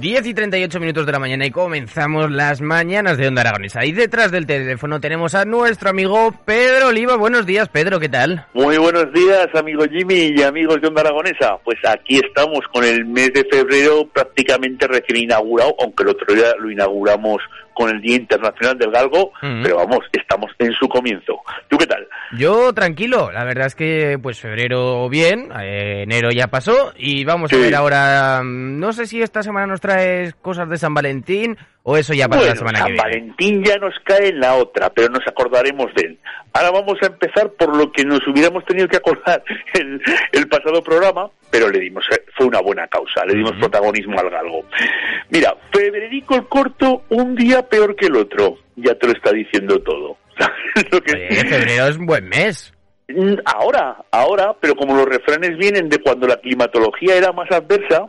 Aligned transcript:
10 0.00 0.26
y 0.26 0.34
38 0.34 0.80
minutos 0.80 1.06
de 1.06 1.12
la 1.12 1.18
mañana 1.18 1.46
y 1.46 1.50
comenzamos 1.50 2.30
las 2.30 2.60
mañanas 2.60 3.16
de 3.16 3.28
Onda 3.28 3.42
Aragonesa. 3.42 3.80
Ahí 3.80 3.92
detrás 3.92 4.32
del 4.32 4.46
teléfono 4.46 5.00
tenemos 5.00 5.34
a 5.34 5.44
nuestro 5.44 5.90
amigo 5.90 6.34
Pedro 6.44 6.88
Oliva. 6.88 7.16
Buenos 7.16 7.46
días, 7.46 7.68
Pedro, 7.68 8.00
¿qué 8.00 8.08
tal? 8.08 8.46
Muy 8.54 8.76
buenos 8.78 9.12
días, 9.12 9.48
amigo 9.54 9.84
Jimmy 9.84 10.34
y 10.36 10.42
amigos 10.42 10.80
de 10.80 10.88
Onda 10.88 11.02
Aragonesa. 11.02 11.58
Pues 11.62 11.78
aquí 11.86 12.16
estamos 12.16 12.60
con 12.72 12.82
el 12.84 13.04
mes 13.04 13.32
de 13.32 13.44
febrero 13.44 14.08
prácticamente 14.12 14.88
recién 14.88 15.24
inaugurado, 15.24 15.74
aunque 15.78 16.02
el 16.02 16.08
otro 16.10 16.34
día 16.34 16.54
lo 16.58 16.70
inauguramos 16.70 17.40
con 17.74 17.90
el 17.90 18.00
Día 18.00 18.16
Internacional 18.16 18.78
del 18.78 18.90
Galgo, 18.90 19.32
pero 19.40 19.76
vamos, 19.76 20.00
estamos 20.12 20.50
en 20.58 20.72
su 20.72 20.88
comienzo. 20.88 21.42
¿Tú 21.68 21.76
qué 21.76 21.86
tal? 21.86 22.06
Yo 22.38 22.72
tranquilo, 22.72 23.30
la 23.30 23.44
verdad 23.44 23.66
es 23.66 23.74
que 23.74 24.18
pues 24.22 24.40
febrero 24.40 25.08
bien, 25.08 25.50
eh, 25.60 26.02
enero 26.02 26.30
ya 26.30 26.48
pasó 26.48 26.92
y 26.96 27.24
vamos 27.24 27.52
a 27.52 27.56
ver 27.56 27.74
ahora, 27.74 28.42
mm, 28.42 28.78
no 28.78 28.92
sé 28.92 29.06
si 29.06 29.20
esta 29.20 29.42
semana 29.42 29.66
nos 29.66 29.80
traes 29.80 30.34
cosas 30.34 30.68
de 30.68 30.78
San 30.78 30.94
Valentín 30.94 31.56
o 31.86 31.98
eso 31.98 32.14
ya 32.14 32.28
para 32.28 32.42
la 32.42 32.56
semana 32.56 32.78
que 32.78 32.92
viene. 32.92 33.02
Valentín 33.02 33.62
ya 33.62 33.76
nos 33.76 33.94
cae 34.04 34.28
en 34.28 34.40
la 34.40 34.54
otra, 34.54 34.90
pero 34.90 35.10
nos 35.10 35.26
acordaremos 35.28 35.94
de 35.94 36.06
él. 36.06 36.18
Ahora 36.54 36.70
vamos 36.70 36.96
a 37.02 37.06
empezar 37.06 37.50
por 37.52 37.76
lo 37.76 37.92
que 37.92 38.04
nos 38.04 38.26
hubiéramos 38.26 38.64
tenido 38.64 38.88
que 38.88 38.96
acordar 38.96 39.44
el, 39.74 40.00
el 40.32 40.48
pasado 40.48 40.82
programa, 40.82 41.30
pero 41.50 41.68
le 41.68 41.78
dimos, 41.78 42.02
eh, 42.10 42.24
fue 42.34 42.46
una 42.46 42.60
buena 42.60 42.88
causa, 42.88 43.26
le 43.26 43.34
dimos 43.34 43.52
protagonismo 43.60 44.18
al 44.18 44.30
galgo. 44.30 44.64
Mira, 45.28 45.54
Federico 45.70 46.34
el 46.36 46.46
Corto, 46.46 47.02
un 47.10 47.34
día 47.34 47.68
peor 47.68 47.94
que 47.94 48.06
el 48.06 48.16
otro, 48.16 48.56
ya 48.76 48.94
te 48.94 49.06
lo 49.06 49.12
está 49.12 49.30
diciendo 49.32 49.78
todo. 49.82 50.16
lo 50.90 51.00
que... 51.02 51.12
febrero 51.12 51.86
es 51.86 51.98
un 51.98 52.06
buen 52.06 52.26
mes. 52.26 52.72
Mm, 53.08 53.34
ahora, 53.44 53.98
ahora, 54.10 54.56
pero 54.58 54.74
como 54.74 54.96
los 54.96 55.04
refranes 55.04 55.58
vienen 55.58 55.90
de 55.90 55.98
cuando 55.98 56.26
la 56.26 56.38
climatología 56.38 57.16
era 57.16 57.32
más 57.32 57.50
adversa, 57.50 58.08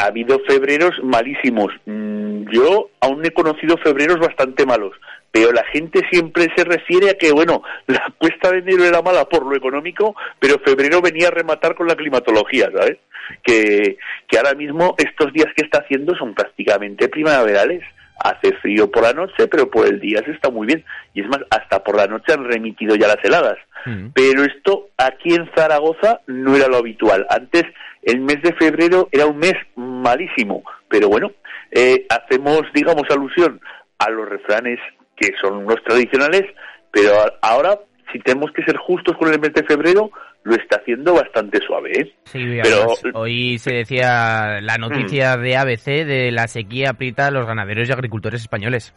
ha 0.00 0.06
habido 0.06 0.40
febreros 0.48 0.92
malísimos. 1.02 1.72
Mm, 1.84 2.50
yo 2.50 2.90
aún 3.00 3.24
he 3.24 3.32
conocido 3.32 3.76
febreros 3.78 4.18
bastante 4.18 4.64
malos, 4.64 4.92
pero 5.30 5.52
la 5.52 5.64
gente 5.64 6.00
siempre 6.10 6.48
se 6.56 6.64
refiere 6.64 7.10
a 7.10 7.14
que, 7.14 7.32
bueno, 7.32 7.62
la 7.86 8.12
cuesta 8.18 8.50
de 8.50 8.58
enero 8.58 8.84
era 8.84 9.02
mala 9.02 9.26
por 9.26 9.44
lo 9.44 9.54
económico, 9.54 10.16
pero 10.38 10.58
febrero 10.64 11.02
venía 11.02 11.28
a 11.28 11.32
rematar 11.32 11.74
con 11.74 11.86
la 11.86 11.96
climatología, 11.96 12.70
¿sabes? 12.74 12.98
Que, 13.42 13.98
que 14.26 14.38
ahora 14.38 14.54
mismo 14.54 14.94
estos 14.98 15.32
días 15.32 15.48
que 15.54 15.64
está 15.64 15.80
haciendo 15.80 16.14
son 16.16 16.34
prácticamente 16.34 17.08
primaverales. 17.08 17.82
Hace 18.22 18.52
frío 18.56 18.90
por 18.90 19.04
la 19.04 19.14
noche, 19.14 19.48
pero 19.48 19.70
por 19.70 19.86
el 19.86 19.98
día 19.98 20.22
se 20.22 20.32
está 20.32 20.50
muy 20.50 20.66
bien. 20.66 20.84
Y 21.14 21.22
es 21.22 21.28
más, 21.28 21.40
hasta 21.48 21.82
por 21.82 21.96
la 21.96 22.06
noche 22.06 22.34
han 22.34 22.44
remitido 22.44 22.94
ya 22.94 23.08
las 23.08 23.24
heladas. 23.24 23.56
Mm. 23.86 24.08
Pero 24.12 24.44
esto 24.44 24.88
aquí 24.98 25.34
en 25.34 25.50
Zaragoza 25.54 26.20
no 26.26 26.54
era 26.54 26.68
lo 26.68 26.76
habitual. 26.76 27.26
Antes 27.30 27.64
el 28.02 28.20
mes 28.20 28.42
de 28.42 28.52
febrero 28.54 29.08
era 29.12 29.26
un 29.26 29.38
mes 29.38 29.54
malísimo, 29.76 30.62
pero 30.88 31.08
bueno, 31.08 31.32
eh, 31.70 32.06
hacemos, 32.08 32.62
digamos, 32.74 33.04
alusión 33.10 33.60
a 33.98 34.10
los 34.10 34.28
refranes 34.28 34.78
que 35.16 35.32
son 35.40 35.64
los 35.64 35.82
tradicionales, 35.84 36.42
pero 36.90 37.12
ahora, 37.42 37.78
si 38.12 38.18
tenemos 38.20 38.50
que 38.52 38.62
ser 38.64 38.76
justos 38.78 39.16
con 39.16 39.32
el 39.32 39.38
mes 39.38 39.52
de 39.52 39.64
febrero, 39.64 40.10
lo 40.42 40.54
está 40.56 40.76
haciendo 40.76 41.14
bastante 41.14 41.60
suave. 41.60 41.92
¿eh? 42.00 42.12
Sí, 42.24 42.58
pero 42.62 42.94
hoy 43.14 43.58
se 43.58 43.74
decía 43.74 44.60
la 44.62 44.78
noticia 44.78 45.36
mm. 45.36 45.42
de 45.42 45.56
ABC 45.56 45.84
de 46.06 46.30
la 46.32 46.48
sequía 46.48 46.90
aprieta 46.90 47.26
a 47.26 47.30
los 47.30 47.46
ganaderos 47.46 47.88
y 47.88 47.92
agricultores 47.92 48.40
españoles. 48.40 48.94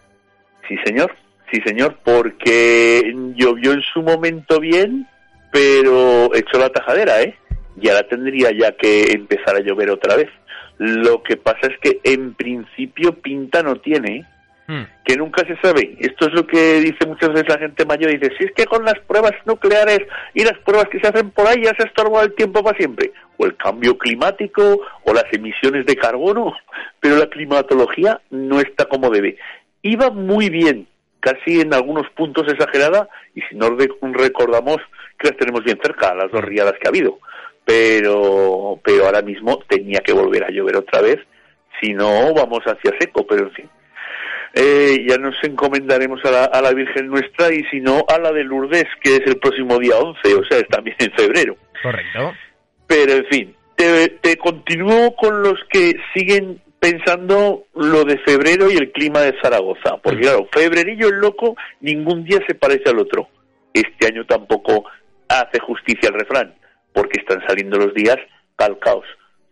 Sí, 0.67 0.75
señor, 0.85 1.13
sí, 1.51 1.59
señor, 1.65 1.99
porque 2.03 3.13
llovió 3.35 3.73
en 3.73 3.81
su 3.81 4.01
momento 4.01 4.59
bien, 4.59 5.05
pero 5.51 6.33
echó 6.33 6.57
la 6.57 6.69
tajadera, 6.69 7.21
¿eh? 7.21 7.35
Y 7.79 7.89
ahora 7.89 8.07
tendría 8.07 8.51
ya 8.51 8.71
que 8.73 9.11
empezar 9.11 9.55
a 9.55 9.61
llover 9.61 9.89
otra 9.89 10.15
vez. 10.15 10.29
Lo 10.77 11.23
que 11.23 11.37
pasa 11.37 11.67
es 11.67 11.77
que 11.79 11.99
en 12.03 12.33
principio 12.33 13.13
pinta 13.13 13.61
no 13.61 13.75
tiene, 13.75 14.25
hmm. 14.67 14.83
que 15.05 15.17
nunca 15.17 15.45
se 15.45 15.55
sabe. 15.57 15.95
Esto 15.99 16.27
es 16.27 16.33
lo 16.33 16.47
que 16.47 16.79
dice 16.79 17.05
muchas 17.05 17.29
veces 17.29 17.49
la 17.49 17.59
gente 17.59 17.85
mayor, 17.85 18.11
dice, 18.11 18.33
si 18.37 18.45
es 18.45 18.51
que 18.53 18.65
con 18.65 18.83
las 18.83 18.99
pruebas 18.99 19.33
nucleares 19.45 20.01
y 20.33 20.43
las 20.43 20.57
pruebas 20.59 20.89
que 20.89 20.99
se 20.99 21.07
hacen 21.07 21.31
por 21.31 21.47
ahí 21.47 21.63
ya 21.63 21.75
se 21.75 21.83
ha 21.83 21.87
estorbado 21.87 22.25
el 22.25 22.35
tiempo 22.35 22.63
para 22.63 22.77
siempre, 22.77 23.11
o 23.37 23.45
el 23.45 23.55
cambio 23.55 23.97
climático, 23.97 24.79
o 25.03 25.13
las 25.13 25.25
emisiones 25.31 25.85
de 25.85 25.95
carbono, 25.95 26.53
pero 26.99 27.17
la 27.17 27.27
climatología 27.27 28.21
no 28.29 28.59
está 28.59 28.85
como 28.85 29.09
debe. 29.09 29.37
Iba 29.83 30.09
muy 30.09 30.49
bien, 30.49 30.87
casi 31.19 31.61
en 31.61 31.73
algunos 31.73 32.09
puntos 32.11 32.51
exagerada, 32.51 33.09
y 33.35 33.41
si 33.41 33.55
no 33.55 33.69
recordamos 33.69 34.77
que 35.19 35.29
las 35.29 35.37
tenemos 35.37 35.63
bien 35.63 35.79
cerca, 35.81 36.15
las 36.15 36.31
dos 36.31 36.43
riadas 36.43 36.73
que 36.79 36.87
ha 36.87 36.89
habido 36.89 37.19
pero, 37.65 38.79
pero 38.83 39.05
ahora 39.05 39.21
mismo 39.21 39.59
tenía 39.67 40.01
que 40.01 40.13
volver 40.13 40.43
a 40.43 40.49
llover 40.49 40.77
otra 40.77 41.01
vez, 41.01 41.19
si 41.81 41.93
no 41.93 42.33
vamos 42.33 42.59
hacia 42.65 42.97
seco, 42.99 43.25
pero 43.25 43.47
en 43.47 43.51
fin. 43.51 43.69
Eh, 44.55 45.05
ya 45.07 45.17
nos 45.17 45.35
encomendaremos 45.43 46.23
a 46.25 46.31
la, 46.31 46.43
a 46.45 46.61
la 46.61 46.73
Virgen 46.73 47.07
nuestra 47.07 47.51
y 47.51 47.63
si 47.71 47.79
no 47.79 48.05
a 48.07 48.19
la 48.19 48.31
de 48.31 48.43
Lourdes, 48.43 48.85
que 49.01 49.15
es 49.15 49.21
el 49.25 49.37
próximo 49.37 49.79
día 49.79 49.97
11, 49.97 50.35
o 50.35 50.45
sea, 50.45 50.59
es 50.59 50.67
también 50.67 50.95
en 50.99 51.11
febrero. 51.13 51.57
Correcto. 51.81 52.33
Pero 52.85 53.13
en 53.13 53.25
fin, 53.25 53.55
te, 53.75 54.09
te 54.21 54.37
continúo 54.37 55.15
con 55.15 55.41
los 55.41 55.59
que 55.71 55.95
siguen 56.13 56.61
pensando 56.79 57.63
lo 57.73 58.03
de 58.03 58.19
febrero 58.19 58.69
y 58.69 58.75
el 58.75 58.91
clima 58.91 59.21
de 59.21 59.33
Zaragoza, 59.41 59.97
porque 60.03 60.21
claro, 60.21 60.47
febrerillo 60.51 61.07
el 61.07 61.15
loco, 61.15 61.55
ningún 61.79 62.25
día 62.25 62.39
se 62.45 62.53
parece 62.53 62.89
al 62.89 62.99
otro. 62.99 63.29
Este 63.73 64.05
año 64.05 64.25
tampoco 64.25 64.83
hace 65.29 65.59
justicia 65.61 66.09
al 66.09 66.19
refrán 66.19 66.53
porque 66.93 67.19
están 67.19 67.41
saliendo 67.47 67.77
los 67.77 67.93
días 67.93 68.17
calcaos. 68.55 69.05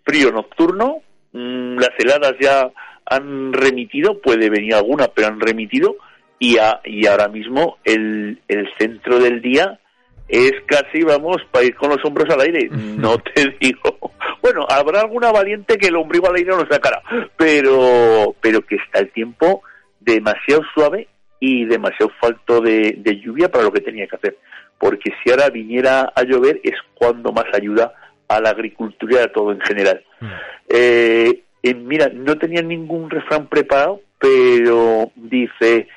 Frío 0.03 0.31
nocturno, 0.31 1.01
mm, 1.33 1.77
las 1.77 1.91
heladas 1.97 2.35
ya 2.39 2.69
han 3.05 3.51
remitido, 3.53 4.21
puede 4.21 4.49
venir 4.49 4.75
alguna, 4.75 5.07
pero 5.07 5.27
han 5.27 5.39
remitido, 5.39 5.95
y, 6.39 6.57
y 6.85 7.05
ahora 7.07 7.27
mismo 7.27 7.77
el, 7.83 8.41
el 8.47 8.69
centro 8.79 9.19
del 9.19 9.41
día 9.41 9.79
es 10.27 10.53
casi, 10.65 11.03
vamos, 11.03 11.37
para 11.51 11.65
ir 11.65 11.75
con 11.75 11.89
los 11.89 12.03
hombros 12.05 12.29
al 12.33 12.41
aire. 12.41 12.69
No 12.71 13.17
te 13.17 13.55
digo. 13.61 14.11
Bueno, 14.41 14.65
habrá 14.69 15.01
alguna 15.01 15.31
valiente 15.31 15.77
que 15.77 15.87
el 15.87 15.97
ombligo 15.97 16.27
al 16.27 16.35
aire 16.35 16.51
no 16.51 16.65
sacará, 16.69 17.01
pero, 17.37 18.33
pero 18.41 18.61
que 18.61 18.75
está 18.75 18.99
el 18.99 19.11
tiempo 19.11 19.61
demasiado 19.99 20.63
suave 20.73 21.07
y 21.39 21.65
demasiado 21.65 22.11
falto 22.19 22.61
de, 22.61 22.95
de 22.97 23.19
lluvia 23.19 23.49
para 23.49 23.65
lo 23.65 23.71
que 23.71 23.81
tenía 23.81 24.07
que 24.07 24.15
hacer 24.15 24.37
porque 24.81 25.13
si 25.23 25.29
ahora 25.29 25.51
viniera 25.51 26.11
a 26.15 26.23
llover 26.23 26.59
es 26.63 26.73
cuando 26.95 27.31
más 27.31 27.45
ayuda 27.53 27.93
a 28.27 28.41
la 28.41 28.49
agricultura 28.49 29.21
y 29.21 29.23
a 29.23 29.31
todo 29.31 29.51
en 29.51 29.61
general. 29.61 30.03
Mm. 30.19 30.25
Eh, 30.69 31.43
mira, 31.75 32.09
no 32.11 32.37
tenía 32.39 32.63
ningún 32.63 33.11
refrán 33.11 33.47
preparado, 33.47 34.01
pero 34.17 35.11
dice, 35.15 35.87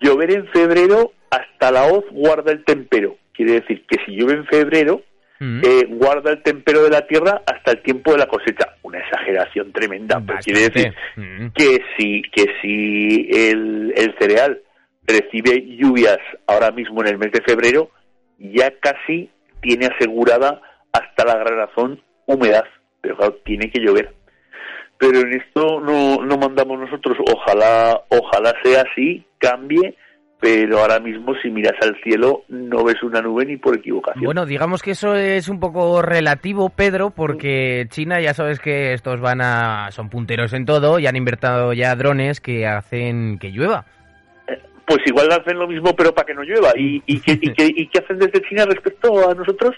llover 0.00 0.32
en 0.32 0.46
febrero 0.48 1.12
hasta 1.30 1.70
la 1.70 1.84
hoz 1.84 2.04
guarda 2.10 2.52
el 2.52 2.62
tempero. 2.64 3.16
Quiere 3.32 3.52
decir 3.60 3.84
que 3.88 3.98
si 4.04 4.12
llueve 4.12 4.34
en 4.34 4.46
febrero, 4.46 5.02
mm. 5.40 5.60
eh, 5.64 5.86
guarda 5.88 6.32
el 6.32 6.42
tempero 6.42 6.82
de 6.82 6.90
la 6.90 7.06
tierra 7.06 7.42
hasta 7.46 7.72
el 7.72 7.82
tiempo 7.82 8.12
de 8.12 8.18
la 8.18 8.26
cosecha. 8.26 8.74
Una 8.82 8.98
exageración 8.98 9.72
tremenda, 9.72 10.22
pero 10.26 10.38
quiere 10.44 10.68
decir 10.68 10.92
mm. 11.16 11.48
que 11.54 11.80
si, 11.96 12.22
que 12.32 12.46
si 12.60 13.28
el, 13.32 13.94
el 13.96 14.14
cereal 14.18 14.60
recibe 15.06 15.64
lluvias 15.78 16.18
ahora 16.46 16.70
mismo 16.70 17.00
en 17.00 17.08
el 17.08 17.18
mes 17.18 17.32
de 17.32 17.40
febrero, 17.42 17.90
ya 18.38 18.72
casi 18.80 19.30
tiene 19.60 19.86
asegurada 19.86 20.60
hasta 20.92 21.24
la 21.24 21.42
razón 21.44 22.00
humedad, 22.26 22.64
pero 23.00 23.16
claro, 23.16 23.34
tiene 23.44 23.70
que 23.70 23.80
llover. 23.80 24.14
Pero 24.98 25.20
en 25.20 25.40
esto 25.40 25.80
no, 25.80 26.24
no 26.24 26.38
mandamos 26.38 26.78
nosotros, 26.78 27.18
ojalá, 27.30 28.00
ojalá 28.08 28.54
sea 28.62 28.84
así, 28.90 29.24
cambie, 29.38 29.94
pero 30.40 30.78
ahora 30.78 31.00
mismo 31.00 31.34
si 31.42 31.50
miras 31.50 31.74
al 31.82 31.96
cielo 32.02 32.44
no 32.48 32.84
ves 32.84 33.02
una 33.02 33.20
nube 33.20 33.44
ni 33.44 33.56
por 33.56 33.76
equivocación. 33.76 34.24
Bueno, 34.24 34.46
digamos 34.46 34.82
que 34.82 34.92
eso 34.92 35.14
es 35.14 35.48
un 35.48 35.60
poco 35.60 36.00
relativo, 36.00 36.70
Pedro, 36.70 37.10
porque 37.10 37.86
China 37.90 38.20
ya 38.20 38.32
sabes 38.32 38.58
que 38.58 38.94
estos 38.94 39.20
van 39.20 39.40
a 39.42 39.90
son 39.90 40.08
punteros 40.08 40.52
en 40.54 40.64
todo 40.64 40.98
y 40.98 41.06
han 41.06 41.16
invertido 41.16 41.72
ya 41.74 41.94
drones 41.94 42.40
que 42.40 42.66
hacen 42.66 43.38
que 43.38 43.50
llueva 43.50 43.84
pues 44.86 45.00
igual 45.06 45.30
hacen 45.32 45.58
lo 45.58 45.66
mismo 45.66 45.94
pero 45.94 46.14
para 46.14 46.26
que 46.26 46.34
no 46.34 46.42
llueva. 46.42 46.72
¿Y, 46.76 47.02
y, 47.06 47.20
qué, 47.20 47.38
y, 47.40 47.88
qué, 47.88 47.98
hacen 47.98 48.18
desde 48.18 48.42
China 48.48 48.64
respecto 48.66 49.28
a 49.28 49.34
nosotros? 49.34 49.74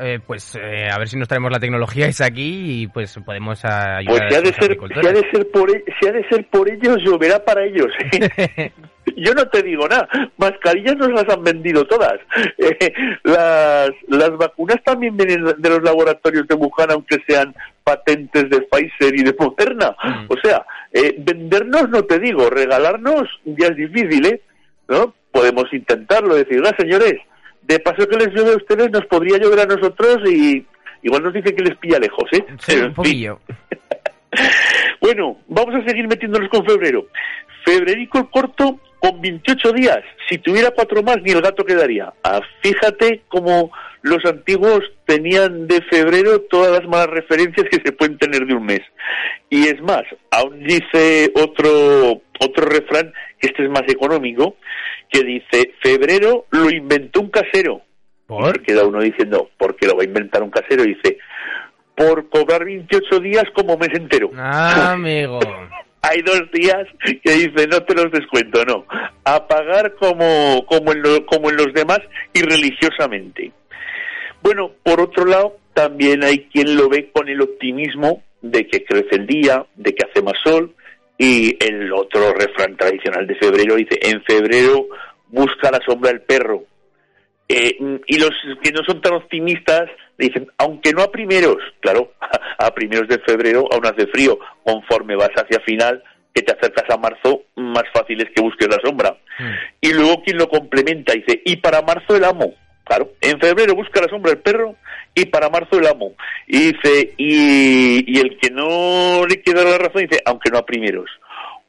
Eh, 0.00 0.20
pues 0.24 0.54
eh, 0.54 0.88
a 0.88 0.98
ver 0.98 1.08
si 1.08 1.16
nos 1.16 1.26
traemos 1.26 1.50
la 1.50 1.58
tecnología 1.58 2.06
es 2.06 2.20
aquí 2.20 2.82
y 2.82 2.86
pues 2.86 3.18
podemos 3.24 3.64
ayudar 3.64 4.28
pues 4.28 4.30
si 4.30 4.34
ha 4.36 4.40
de 4.40 4.52
ser 4.52 4.78
si 4.78 5.08
ha 5.08 5.12
de 5.12 5.30
ser 5.32 5.50
por 5.50 5.68
e, 5.68 5.84
si 5.98 6.06
ha 6.06 6.12
de 6.12 6.28
ser 6.28 6.46
por 6.46 6.70
ellos 6.70 6.98
lloverá 7.02 7.44
para 7.44 7.64
ellos 7.64 7.88
¿eh? 8.12 8.70
yo 9.16 9.34
no 9.34 9.46
te 9.48 9.62
digo 9.62 9.86
nada. 9.88 10.08
Mascarillas 10.36 10.96
nos 10.96 11.10
las 11.10 11.28
han 11.28 11.42
vendido 11.42 11.84
todas. 11.84 12.18
Eh, 12.58 12.92
las, 13.24 13.90
las 14.08 14.30
vacunas 14.36 14.76
también 14.84 15.16
vienen 15.16 15.44
de 15.58 15.68
los 15.68 15.82
laboratorios 15.82 16.46
de 16.46 16.54
Wuhan, 16.54 16.90
aunque 16.90 17.18
sean 17.26 17.54
patentes 17.84 18.50
de 18.50 18.60
Pfizer 18.62 19.14
y 19.18 19.22
de 19.22 19.34
Moderna. 19.38 19.96
Mm. 20.02 20.26
O 20.28 20.36
sea, 20.42 20.64
eh, 20.92 21.14
vendernos 21.18 21.88
no 21.88 22.02
te 22.04 22.18
digo, 22.18 22.50
regalarnos 22.50 23.28
ya 23.44 23.68
es 23.68 23.76
difícil, 23.76 24.26
¿eh? 24.26 24.40
¿No? 24.90 25.14
Podemos 25.32 25.72
intentarlo, 25.72 26.34
decir, 26.34 26.60
ah, 26.66 26.74
señores, 26.78 27.14
de 27.62 27.78
paso 27.78 28.06
que 28.08 28.16
les 28.16 28.34
llueve 28.34 28.52
a 28.52 28.56
ustedes, 28.56 28.90
nos 28.90 29.06
podría 29.06 29.38
llover 29.38 29.60
a 29.60 29.66
nosotros 29.66 30.18
y 30.28 30.66
igual 31.02 31.22
nos 31.22 31.32
dice 31.32 31.54
que 31.54 31.62
les 31.62 31.76
pilla 31.78 31.98
lejos, 31.98 32.24
¿eh? 32.32 32.44
Sí, 32.58 32.76
un 32.76 32.92
poquillo. 32.92 33.38
bueno, 35.00 35.38
vamos 35.46 35.76
a 35.76 35.86
seguir 35.86 36.08
metiéndonos 36.08 36.48
con 36.50 36.66
febrero. 36.66 37.06
Febrerico 37.64 38.18
el 38.18 38.28
corto 38.28 38.80
con 38.98 39.20
28 39.20 39.72
días. 39.72 40.00
Si 40.28 40.38
tuviera 40.38 40.70
cuatro 40.72 41.02
más, 41.02 41.22
ni 41.22 41.30
el 41.30 41.40
gato 41.40 41.64
quedaría. 41.64 42.12
Ah, 42.24 42.40
fíjate 42.62 43.22
cómo 43.28 43.70
los 44.02 44.24
antiguos 44.24 44.80
tenían 45.06 45.66
de 45.66 45.80
febrero 45.82 46.40
todas 46.50 46.72
las 46.72 46.88
malas 46.88 47.10
referencias 47.10 47.66
que 47.70 47.80
se 47.84 47.92
pueden 47.92 48.18
tener 48.18 48.46
de 48.46 48.54
un 48.54 48.64
mes. 48.64 48.80
Y 49.48 49.68
es 49.68 49.80
más, 49.82 50.02
aún 50.30 50.62
dice 50.64 51.32
otro, 51.34 52.22
otro 52.40 52.66
refrán, 52.66 53.12
este 53.40 53.64
es 53.64 53.70
más 53.70 53.82
económico, 53.88 54.56
que 55.10 55.22
dice, 55.24 55.74
febrero 55.82 56.46
lo 56.50 56.70
inventó 56.70 57.20
un 57.20 57.30
casero. 57.30 57.82
¿Por? 58.26 58.62
queda 58.62 58.84
uno 58.84 59.00
diciendo, 59.00 59.50
¿por 59.58 59.74
qué 59.74 59.88
lo 59.88 59.96
va 59.96 60.02
a 60.02 60.06
inventar 60.06 60.42
un 60.42 60.50
casero? 60.50 60.84
Y 60.84 60.94
dice, 60.94 61.18
por 61.96 62.28
cobrar 62.28 62.64
28 62.64 63.18
días 63.20 63.44
como 63.54 63.76
mes 63.76 63.90
entero. 63.92 64.30
Ah, 64.36 64.92
amigo. 64.92 65.40
Hay 66.02 66.22
dos 66.22 66.50
días 66.52 66.86
que 67.04 67.32
dice, 67.32 67.66
no 67.66 67.82
te 67.82 67.94
los 67.94 68.10
descuento, 68.10 68.64
no. 68.64 68.86
A 69.24 69.46
pagar 69.46 69.94
como, 69.96 70.64
como, 70.66 70.92
en 70.92 71.24
como 71.24 71.50
en 71.50 71.56
los 71.56 71.74
demás 71.74 72.00
y 72.32 72.40
religiosamente. 72.40 73.52
Bueno, 74.42 74.72
por 74.82 75.00
otro 75.00 75.26
lado, 75.26 75.58
también 75.74 76.24
hay 76.24 76.46
quien 76.52 76.76
lo 76.76 76.88
ve 76.88 77.10
con 77.12 77.28
el 77.28 77.42
optimismo 77.42 78.22
de 78.40 78.66
que 78.66 78.84
crece 78.84 79.16
el 79.16 79.26
día, 79.26 79.66
de 79.74 79.94
que 79.94 80.06
hace 80.06 80.22
más 80.22 80.34
sol, 80.42 80.74
y 81.22 81.54
el 81.62 81.92
otro 81.92 82.32
refrán 82.32 82.78
tradicional 82.78 83.26
de 83.26 83.34
febrero 83.34 83.74
dice, 83.76 84.00
en 84.00 84.22
febrero 84.24 84.86
busca 85.28 85.70
la 85.70 85.78
sombra 85.86 86.10
del 86.10 86.22
perro. 86.22 86.64
Eh, 87.46 87.76
y 88.06 88.18
los 88.18 88.30
que 88.62 88.72
no 88.72 88.82
son 88.86 89.02
tan 89.02 89.12
optimistas 89.12 89.90
dicen, 90.16 90.50
aunque 90.56 90.92
no 90.92 91.02
a 91.02 91.12
primeros, 91.12 91.58
claro, 91.80 92.14
a 92.58 92.74
primeros 92.74 93.06
de 93.06 93.18
febrero 93.18 93.68
aún 93.70 93.84
hace 93.84 94.06
frío, 94.06 94.38
conforme 94.64 95.14
vas 95.14 95.28
hacia 95.36 95.60
final, 95.60 96.02
que 96.32 96.40
te 96.40 96.52
acercas 96.52 96.88
a 96.88 96.96
marzo, 96.96 97.42
más 97.54 97.84
fácil 97.92 98.22
es 98.22 98.30
que 98.34 98.40
busques 98.40 98.68
la 98.68 98.80
sombra. 98.82 99.14
Mm. 99.38 99.52
Y 99.82 99.92
luego 99.92 100.22
quien 100.22 100.38
lo 100.38 100.48
complementa 100.48 101.12
dice, 101.12 101.42
y 101.44 101.56
para 101.56 101.82
marzo 101.82 102.16
el 102.16 102.24
amo, 102.24 102.54
Claro, 102.90 103.12
en 103.20 103.38
febrero 103.38 103.76
busca 103.76 104.00
la 104.00 104.08
sombra 104.08 104.32
del 104.32 104.42
perro 104.42 104.74
y 105.14 105.26
para 105.26 105.48
marzo 105.48 105.78
el 105.78 105.86
amo. 105.86 106.14
Y 106.48 106.72
dice, 106.72 107.14
y, 107.18 108.18
el 108.18 108.36
que 108.36 108.50
no 108.50 109.24
le 109.28 109.40
queda 109.42 109.62
la 109.62 109.78
razón 109.78 110.08
dice, 110.08 110.20
aunque 110.26 110.50
no 110.50 110.58
a 110.58 110.66
primeros. 110.66 111.08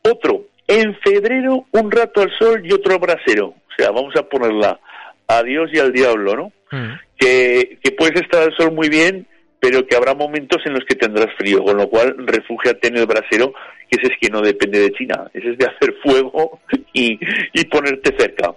Otro, 0.02 0.46
en 0.68 0.96
febrero 0.96 1.68
un 1.74 1.92
rato 1.92 2.22
al 2.22 2.32
sol 2.40 2.64
y 2.66 2.74
otro 2.74 2.98
brasero. 2.98 3.50
O 3.50 3.74
sea, 3.78 3.92
vamos 3.92 4.16
a 4.16 4.24
ponerla 4.24 4.80
a 5.28 5.44
Dios 5.44 5.70
y 5.72 5.78
al 5.78 5.94
diablo, 5.94 6.36
¿no? 6.36 6.52
Mm. 6.72 6.94
Que, 7.20 7.78
que 7.84 7.92
puedes 7.92 8.20
estar 8.20 8.42
al 8.42 8.58
sol 8.58 8.72
muy 8.72 8.90
bien, 8.90 9.28
pero 9.60 9.86
que 9.86 9.96
habrá 9.96 10.16
momentos 10.16 10.64
en 10.66 10.74
los 10.74 10.86
que 10.86 10.96
tendrás 10.96 11.30
frío, 11.38 11.64
con 11.64 11.78
lo 11.78 11.88
cual 11.88 12.16
refúgiate 12.18 12.88
en 12.88 12.98
el 12.98 13.06
brasero, 13.06 13.54
que 13.88 14.00
ese 14.02 14.12
es 14.12 14.18
que 14.20 14.32
no 14.32 14.42
depende 14.42 14.80
de 14.80 14.92
China, 14.94 15.30
ese 15.36 15.52
es 15.52 15.58
de 15.60 15.68
hacer 15.68 15.94
fuego 16.02 16.62
y, 16.94 17.20
y 17.54 17.66
ponerte 17.66 18.18
cerca. 18.18 18.56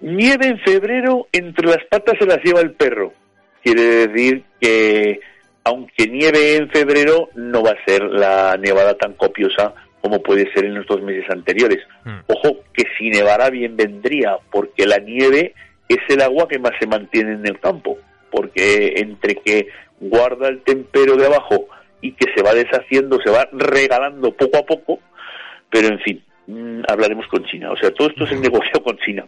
Nieve 0.00 0.46
en 0.46 0.58
febrero, 0.60 1.28
entre 1.32 1.68
las 1.68 1.84
patas 1.90 2.16
se 2.18 2.26
las 2.26 2.42
lleva 2.42 2.60
el 2.60 2.72
perro. 2.72 3.12
Quiere 3.62 4.06
decir 4.06 4.44
que, 4.60 5.20
aunque 5.64 6.06
nieve 6.06 6.56
en 6.56 6.70
febrero, 6.70 7.30
no 7.34 7.62
va 7.62 7.70
a 7.70 7.84
ser 7.84 8.04
la 8.04 8.56
nevada 8.58 8.94
tan 8.94 9.14
copiosa 9.14 9.74
como 10.06 10.22
puede 10.22 10.52
ser 10.52 10.64
en 10.64 10.76
los 10.76 10.86
dos 10.86 11.02
meses 11.02 11.28
anteriores. 11.30 11.80
Hmm. 12.04 12.18
Ojo, 12.28 12.58
que 12.72 12.84
si 12.96 13.10
nevara 13.10 13.50
bien 13.50 13.76
vendría, 13.76 14.38
porque 14.52 14.86
la 14.86 14.98
nieve 14.98 15.52
es 15.88 15.98
el 16.08 16.22
agua 16.22 16.46
que 16.46 16.60
más 16.60 16.72
se 16.78 16.86
mantiene 16.86 17.32
en 17.32 17.44
el 17.44 17.58
campo, 17.58 17.98
porque 18.30 18.94
entre 18.98 19.34
que 19.34 19.66
guarda 19.98 20.46
el 20.48 20.62
tempero 20.62 21.16
de 21.16 21.26
abajo 21.26 21.66
y 22.00 22.12
que 22.12 22.32
se 22.36 22.42
va 22.42 22.54
deshaciendo, 22.54 23.18
se 23.20 23.30
va 23.30 23.48
regalando 23.50 24.30
poco 24.32 24.58
a 24.58 24.66
poco, 24.66 25.00
pero 25.70 25.88
en 25.88 25.98
fin, 25.98 26.22
mm, 26.46 26.82
hablaremos 26.86 27.26
con 27.26 27.44
China. 27.44 27.72
O 27.72 27.76
sea, 27.76 27.90
todo 27.90 28.08
esto 28.08 28.24
es 28.26 28.30
el 28.30 28.40
negocio 28.40 28.80
con 28.84 28.96
China. 28.98 29.26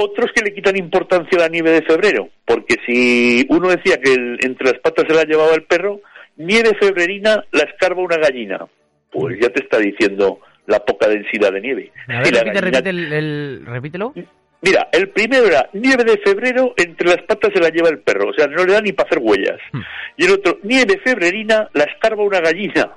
Otros 0.00 0.30
que 0.34 0.42
le 0.42 0.54
quitan 0.54 0.76
importancia 0.76 1.38
a 1.38 1.42
la 1.42 1.48
nieve 1.48 1.70
de 1.70 1.82
febrero, 1.82 2.28
porque 2.44 2.76
si 2.86 3.46
uno 3.48 3.68
decía 3.68 3.98
que 4.00 4.12
entre 4.40 4.72
las 4.72 4.78
patas 4.80 5.06
se 5.08 5.14
la 5.14 5.24
llevaba 5.24 5.54
el 5.54 5.62
perro, 5.62 6.00
nieve 6.36 6.76
febrerina 6.78 7.44
la 7.52 7.62
escarba 7.62 8.02
una 8.02 8.16
gallina. 8.16 8.66
Pues 9.10 9.38
ya 9.40 9.48
te 9.48 9.62
está 9.62 9.78
diciendo 9.78 10.40
la 10.66 10.80
poca 10.80 11.08
densidad 11.08 11.52
de 11.52 11.60
nieve. 11.60 11.92
A 12.08 12.20
ver, 12.20 12.86
el, 12.86 13.64
repítelo. 13.64 14.12
Mira, 14.62 14.88
el 14.92 15.10
primero 15.10 15.46
era 15.46 15.68
nieve 15.72 16.04
de 16.04 16.18
febrero, 16.18 16.74
entre 16.76 17.08
las 17.08 17.22
patas 17.22 17.52
se 17.54 17.60
la 17.60 17.68
lleva 17.68 17.88
el 17.88 18.00
perro, 18.00 18.30
o 18.30 18.34
sea, 18.34 18.46
no 18.46 18.64
le 18.64 18.72
da 18.72 18.80
ni 18.80 18.92
para 18.92 19.08
hacer 19.08 19.20
huellas. 19.22 19.60
Hmm. 19.72 19.80
Y 20.16 20.24
el 20.24 20.32
otro, 20.32 20.58
nieve 20.62 21.00
febrerina, 21.04 21.68
la 21.72 21.84
escarba 21.84 22.22
una 22.22 22.40
gallina. 22.40 22.90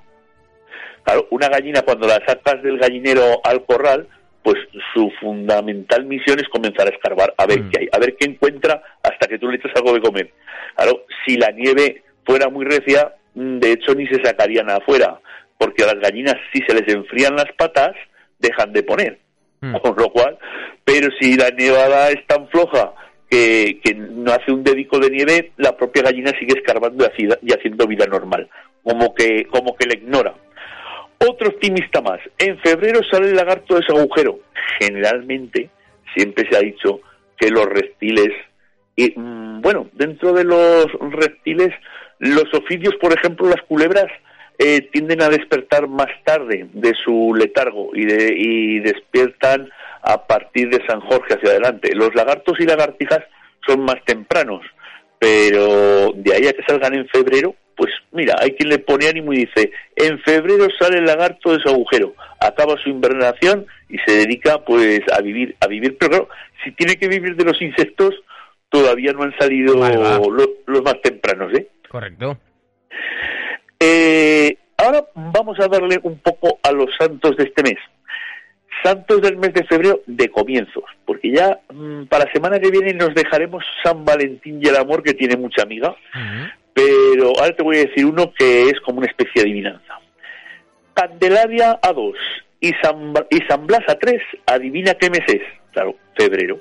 Claro, 1.03 1.27
una 1.31 1.49
gallina 1.49 1.81
cuando 1.81 2.07
la 2.07 2.21
sacas 2.25 2.61
del 2.63 2.77
gallinero 2.77 3.41
al 3.43 3.65
corral, 3.65 4.07
pues 4.43 4.57
su 4.93 5.11
fundamental 5.19 6.05
misión 6.05 6.39
es 6.39 6.47
comenzar 6.49 6.87
a 6.87 6.91
escarbar, 6.91 7.33
a 7.37 7.45
ver 7.45 7.61
mm. 7.61 7.69
qué 7.69 7.79
hay, 7.81 7.89
a 7.91 7.99
ver 7.99 8.15
qué 8.17 8.25
encuentra 8.25 8.81
hasta 9.03 9.27
que 9.27 9.37
tú 9.37 9.49
le 9.49 9.57
echas 9.57 9.71
algo 9.75 9.93
de 9.93 10.01
comer. 10.01 10.31
Claro, 10.75 11.05
si 11.25 11.37
la 11.37 11.51
nieve 11.51 12.03
fuera 12.25 12.49
muy 12.49 12.65
recia, 12.65 13.15
mm, 13.35 13.59
de 13.59 13.71
hecho 13.73 13.93
ni 13.95 14.07
se 14.07 14.23
sacaría 14.23 14.63
nada 14.63 14.79
afuera, 14.79 15.19
porque 15.57 15.83
a 15.83 15.87
las 15.87 15.99
gallinas 16.01 16.35
si 16.53 16.61
se 16.61 16.73
les 16.73 16.87
enfrían 16.93 17.35
las 17.35 17.51
patas, 17.57 17.91
dejan 18.39 18.71
de 18.71 18.83
poner. 18.83 19.19
Mm. 19.61 19.75
Con 19.75 19.95
lo 19.97 20.09
cual, 20.09 20.37
pero 20.85 21.09
si 21.19 21.35
la 21.35 21.49
nevada 21.49 22.09
es 22.11 22.25
tan 22.27 22.47
floja 22.47 22.93
que, 23.29 23.79
que, 23.83 23.93
no 23.93 24.31
hace 24.31 24.51
un 24.51 24.63
dedico 24.63 24.99
de 24.99 25.09
nieve, 25.09 25.51
la 25.57 25.75
propia 25.75 26.03
gallina 26.03 26.31
sigue 26.39 26.57
escarbando 26.57 27.05
y 27.41 27.53
haciendo 27.53 27.85
vida 27.85 28.05
normal, 28.05 28.49
como 28.83 29.13
que, 29.13 29.45
como 29.51 29.75
que 29.75 29.85
la 29.85 29.95
ignora. 29.95 30.33
Otro 31.19 31.49
optimista 31.49 32.01
más. 32.01 32.19
En 32.37 32.57
febrero 32.59 33.01
sale 33.09 33.29
el 33.29 33.35
lagarto 33.35 33.75
de 33.75 33.81
ese 33.81 33.91
agujero. 33.91 34.39
Generalmente, 34.79 35.69
siempre 36.15 36.47
se 36.49 36.57
ha 36.57 36.61
dicho 36.61 37.01
que 37.37 37.49
los 37.49 37.65
reptiles, 37.65 38.33
y, 38.95 39.13
mm, 39.17 39.61
bueno, 39.61 39.89
dentro 39.93 40.33
de 40.33 40.45
los 40.45 40.87
reptiles, 41.11 41.73
los 42.19 42.53
oficios, 42.53 42.95
por 42.95 43.13
ejemplo, 43.13 43.49
las 43.49 43.61
culebras, 43.63 44.07
eh, 44.57 44.81
tienden 44.91 45.21
a 45.21 45.29
despertar 45.29 45.87
más 45.87 46.09
tarde 46.25 46.67
de 46.73 46.93
su 46.93 47.33
letargo 47.33 47.91
y, 47.93 48.05
de, 48.05 48.33
y 48.35 48.79
despiertan 48.79 49.69
a 50.01 50.27
partir 50.27 50.69
de 50.69 50.85
San 50.85 50.99
Jorge 51.01 51.35
hacia 51.35 51.51
adelante. 51.51 51.95
Los 51.95 52.13
lagartos 52.13 52.59
y 52.59 52.65
lagartijas 52.65 53.21
son 53.65 53.81
más 53.81 54.03
tempranos, 54.05 54.61
pero 55.17 56.11
de 56.13 56.33
ahí 56.33 56.47
a 56.47 56.53
que 56.53 56.63
salgan 56.67 56.93
en 56.93 57.07
febrero, 57.07 57.55
pues 57.79 57.93
mira, 58.11 58.35
hay 58.37 58.51
quien 58.51 58.67
le 58.67 58.79
pone 58.79 59.07
ánimo 59.07 59.31
y 59.31 59.45
dice, 59.45 59.71
en 59.95 60.19
febrero 60.19 60.67
sale 60.77 60.97
el 60.97 61.05
lagarto 61.05 61.53
de 61.53 61.61
su 61.61 61.69
agujero, 61.69 62.13
acaba 62.41 62.75
su 62.83 62.89
invernación 62.89 63.67
y 63.87 63.97
se 63.99 64.17
dedica 64.17 64.65
pues 64.65 64.99
a 65.13 65.21
vivir, 65.21 65.55
a 65.61 65.67
vivir, 65.67 65.97
pero 65.97 66.09
claro, 66.09 66.29
si 66.61 66.73
tiene 66.73 66.97
que 66.97 67.07
vivir 67.07 67.37
de 67.37 67.45
los 67.45 67.61
insectos, 67.61 68.13
todavía 68.67 69.13
no 69.13 69.23
han 69.23 69.33
salido 69.39 69.75
los, 69.75 70.83
más 70.83 71.01
tempranos, 71.01 71.53
¿eh? 71.53 71.69
Correcto. 71.87 72.37
Eh, 73.79 74.57
ahora 74.75 75.05
vamos 75.15 75.57
a 75.61 75.69
darle 75.69 76.01
un 76.03 76.19
poco 76.19 76.59
a 76.61 76.73
los 76.73 76.89
santos 76.99 77.37
de 77.37 77.45
este 77.45 77.63
mes. 77.63 77.77
Santos 78.83 79.21
del 79.21 79.37
mes 79.37 79.53
de 79.53 79.63
febrero 79.63 80.01
de 80.05 80.27
comienzos, 80.27 80.83
porque 81.05 81.31
ya 81.31 81.59
mm, 81.73 82.07
para 82.07 82.25
la 82.25 82.31
semana 82.33 82.59
que 82.59 82.71
viene 82.71 82.93
nos 82.93 83.15
dejaremos 83.15 83.63
San 83.83 84.03
Valentín 84.03 84.59
y 84.61 84.67
el 84.67 84.75
amor 84.75 85.01
que 85.01 85.13
tiene 85.13 85.37
mucha 85.37 85.63
amiga, 85.63 85.95
pero 86.79 87.33
ahora 87.37 87.55
te 87.55 87.63
voy 87.63 87.77
a 87.77 87.85
decir 87.85 88.05
uno 88.05 88.31
que 88.37 88.69
es 88.69 88.79
como 88.81 88.99
una 88.99 89.07
especie 89.07 89.41
de 89.41 89.49
adivinanza. 89.49 89.99
Candelaria 90.93 91.79
a 91.81 91.93
dos 91.93 92.15
y 92.59 92.71
San, 92.81 93.13
y 93.29 93.39
San 93.47 93.67
Blas 93.67 93.83
a 93.87 93.95
tres, 93.95 94.21
adivina 94.45 94.93
qué 94.93 95.09
mes 95.09 95.23
es. 95.27 95.41
Claro, 95.71 95.95
febrero, 96.17 96.59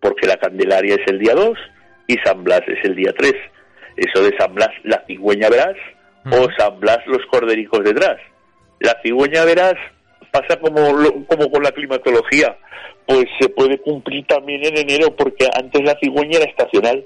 porque 0.00 0.26
la 0.26 0.36
Candelaria 0.36 0.94
es 0.94 1.06
el 1.06 1.18
día 1.18 1.34
2 1.34 1.58
y 2.06 2.16
San 2.24 2.44
Blas 2.44 2.62
es 2.68 2.78
el 2.84 2.94
día 2.94 3.12
3. 3.16 3.34
Eso 3.96 4.22
de 4.22 4.36
San 4.38 4.54
Blas, 4.54 4.70
la 4.84 5.02
cigüeña 5.06 5.48
verás, 5.48 5.76
o 6.30 6.48
San 6.56 6.78
Blas, 6.80 6.98
los 7.06 7.24
cordericos 7.26 7.82
detrás. 7.82 8.18
La 8.78 8.96
cigüeña 9.02 9.44
verás 9.44 9.74
pasa 10.30 10.60
como, 10.60 10.80
como 11.26 11.50
con 11.50 11.62
la 11.62 11.72
climatología, 11.72 12.56
pues 13.06 13.24
se 13.40 13.48
puede 13.48 13.78
cumplir 13.78 14.26
también 14.26 14.64
en 14.64 14.76
enero, 14.78 15.16
porque 15.16 15.48
antes 15.58 15.82
la 15.82 15.98
cigüeña 15.98 16.38
era 16.38 16.50
estacional 16.50 17.04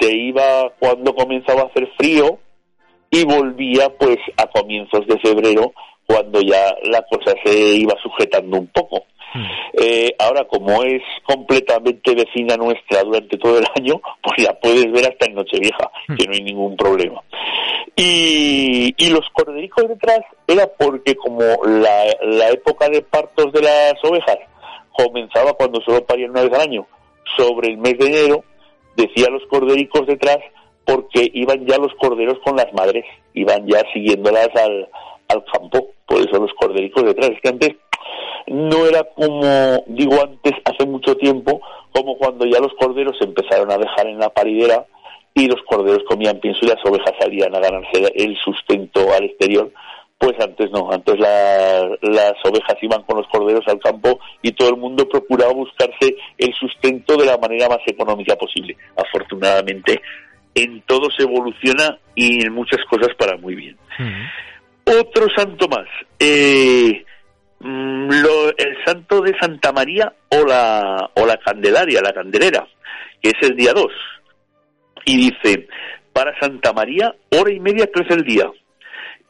se 0.00 0.14
iba 0.14 0.70
cuando 0.78 1.14
comenzaba 1.14 1.62
a 1.62 1.66
hacer 1.66 1.88
frío 1.96 2.38
y 3.10 3.24
volvía 3.24 3.88
pues 3.98 4.18
a 4.36 4.46
comienzos 4.46 5.06
de 5.06 5.18
febrero 5.20 5.72
cuando 6.06 6.40
ya 6.40 6.74
la 6.84 7.02
cosa 7.02 7.32
se 7.44 7.76
iba 7.76 7.94
sujetando 8.02 8.58
un 8.58 8.66
poco. 8.68 9.04
Hmm. 9.34 9.44
Eh, 9.80 10.14
ahora, 10.18 10.44
como 10.44 10.82
es 10.84 11.02
completamente 11.24 12.14
vecina 12.14 12.56
nuestra 12.56 13.02
durante 13.02 13.36
todo 13.36 13.58
el 13.58 13.64
año, 13.76 14.00
pues 14.22 14.44
la 14.44 14.52
puedes 14.60 14.90
ver 14.92 15.06
hasta 15.06 15.26
en 15.26 15.34
Nochevieja, 15.34 15.90
hmm. 16.08 16.14
que 16.16 16.26
no 16.26 16.34
hay 16.34 16.42
ningún 16.42 16.76
problema. 16.76 17.22
Y, 17.96 18.94
y 18.96 19.10
los 19.10 19.28
cordericos 19.32 19.88
detrás 19.88 20.20
era 20.46 20.66
porque 20.66 21.14
como 21.14 21.42
la, 21.64 22.04
la 22.22 22.50
época 22.50 22.88
de 22.88 23.02
partos 23.02 23.52
de 23.52 23.62
las 23.62 23.94
ovejas 24.02 24.38
comenzaba 24.92 25.52
cuando 25.54 25.80
solo 25.80 26.04
parían 26.04 26.30
una 26.30 26.42
vez 26.42 26.52
al 26.52 26.60
año, 26.60 26.86
sobre 27.36 27.68
el 27.68 27.78
mes 27.78 27.98
de 27.98 28.06
enero, 28.06 28.44
decía 28.96 29.28
los 29.30 29.44
cordericos 29.46 30.06
detrás 30.06 30.38
porque 30.84 31.30
iban 31.32 31.66
ya 31.66 31.78
los 31.78 31.94
corderos 31.94 32.38
con 32.44 32.56
las 32.56 32.72
madres, 32.74 33.04
iban 33.32 33.66
ya 33.66 33.82
siguiéndolas 33.92 34.50
al, 34.54 34.88
al 35.28 35.44
campo, 35.52 35.92
por 36.06 36.20
eso 36.20 36.38
los 36.38 36.52
cordericos 36.54 37.04
detrás. 37.04 37.30
Es 37.30 37.40
que 37.40 37.48
antes 37.48 37.70
no 38.46 38.86
era 38.86 39.04
como, 39.14 39.82
digo 39.86 40.22
antes, 40.22 40.52
hace 40.64 40.86
mucho 40.86 41.16
tiempo, 41.16 41.60
como 41.92 42.18
cuando 42.18 42.44
ya 42.44 42.60
los 42.60 42.74
corderos 42.74 43.16
empezaron 43.20 43.70
a 43.70 43.78
dejar 43.78 44.06
en 44.06 44.18
la 44.18 44.30
paridera 44.30 44.84
y 45.34 45.48
los 45.48 45.62
corderos 45.62 46.04
comían 46.08 46.38
pienso 46.40 46.60
y 46.62 46.68
las 46.68 46.84
ovejas 46.84 47.12
salían 47.18 47.54
a 47.54 47.60
ganarse 47.60 48.12
el 48.14 48.36
sustento 48.36 49.12
al 49.12 49.24
exterior, 49.24 49.72
pues 50.18 50.34
antes 50.40 50.70
no, 50.70 50.90
antes 50.90 51.18
las 51.18 52.34
ovejas 52.44 52.76
iban 52.80 53.02
con 53.02 53.18
los 53.18 53.26
corderos 53.28 53.66
al 53.66 53.78
campo 53.78 54.18
y 54.42 54.52
todo 54.52 54.70
el 54.70 54.76
mundo 54.76 55.08
procuraba 55.08 55.52
buscarse 55.52 56.16
el 56.38 56.54
sustento 56.54 57.16
de 57.16 57.26
la 57.26 57.36
manera 57.36 57.68
más 57.68 57.80
económica 57.86 58.36
posible. 58.36 58.76
Afortunadamente, 58.96 60.00
en 60.54 60.82
todo 60.82 61.10
se 61.10 61.24
evoluciona 61.24 61.98
y 62.14 62.44
en 62.44 62.52
muchas 62.52 62.80
cosas 62.88 63.08
para 63.18 63.36
muy 63.36 63.54
bien. 63.54 63.76
Otro 64.84 65.26
santo 65.36 65.68
más, 65.68 65.88
eh, 66.18 67.04
mm, 67.60 68.10
el 68.56 68.84
santo 68.84 69.20
de 69.20 69.36
Santa 69.38 69.72
María 69.72 70.12
o 70.30 70.44
la, 70.46 71.10
o 71.14 71.26
la 71.26 71.36
Candelaria, 71.38 72.00
la 72.00 72.12
Candelera, 72.12 72.66
que 73.20 73.30
es 73.30 73.48
el 73.48 73.56
día 73.56 73.72
2. 73.72 73.86
Y 75.06 75.30
dice, 75.30 75.68
para 76.12 76.38
Santa 76.38 76.72
María, 76.72 77.14
hora 77.30 77.52
y 77.52 77.60
media 77.60 77.90
crece 77.92 78.14
el 78.14 78.24
día 78.24 78.50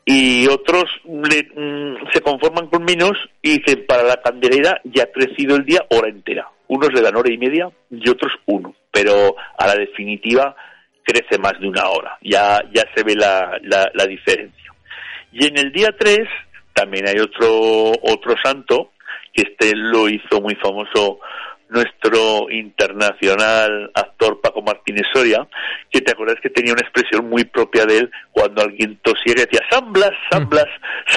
y 0.04 0.46
otros 0.48 0.84
mm, 1.04 1.94
se 2.12 2.20
conforman 2.20 2.68
con 2.68 2.84
menos 2.84 3.12
y 3.40 3.58
dicen 3.58 3.86
para 3.86 4.02
la 4.02 4.16
candelera 4.16 4.80
ya 4.84 5.04
ha 5.04 5.12
crecido 5.12 5.56
el 5.56 5.64
día 5.64 5.80
hora 5.90 6.08
entera. 6.08 6.48
Unos 6.68 6.92
le 6.92 7.00
dan 7.00 7.16
hora 7.16 7.32
y 7.32 7.38
media 7.38 7.70
y 7.90 8.08
otros 8.08 8.32
uno, 8.46 8.74
pero 8.90 9.36
a 9.58 9.66
la 9.66 9.74
definitiva 9.74 10.54
crece 11.02 11.38
más 11.38 11.58
de 11.60 11.68
una 11.68 11.88
hora. 11.88 12.18
Ya, 12.22 12.60
ya 12.72 12.84
se 12.94 13.02
ve 13.04 13.14
la, 13.14 13.58
la, 13.62 14.06
diferencia. 14.06 14.72
Y 15.32 15.46
en 15.46 15.58
el 15.58 15.72
día 15.72 15.94
3 15.96 16.20
también 16.72 17.06
hay 17.06 17.20
otro, 17.20 17.92
otro 18.02 18.34
santo, 18.42 18.92
que 19.32 19.42
este 19.42 19.76
lo 19.76 20.08
hizo 20.08 20.40
muy 20.40 20.54
famoso 20.56 21.20
nuestro 21.74 22.50
internacional 22.50 23.90
actor 23.94 24.40
Paco 24.40 24.62
Martínez 24.62 25.04
Soria, 25.12 25.46
que 25.90 26.00
te 26.00 26.12
acuerdas 26.12 26.36
que 26.40 26.50
tenía 26.50 26.72
una 26.72 26.82
expresión 26.82 27.28
muy 27.28 27.44
propia 27.44 27.84
de 27.84 27.98
él 27.98 28.10
cuando 28.30 28.62
alguien 28.62 28.98
tosía 29.02 29.32
y 29.32 29.40
decía 29.40 29.60
San 29.70 29.92
Blas, 29.92 30.12
San 30.30 30.48
Blas, 30.48 30.68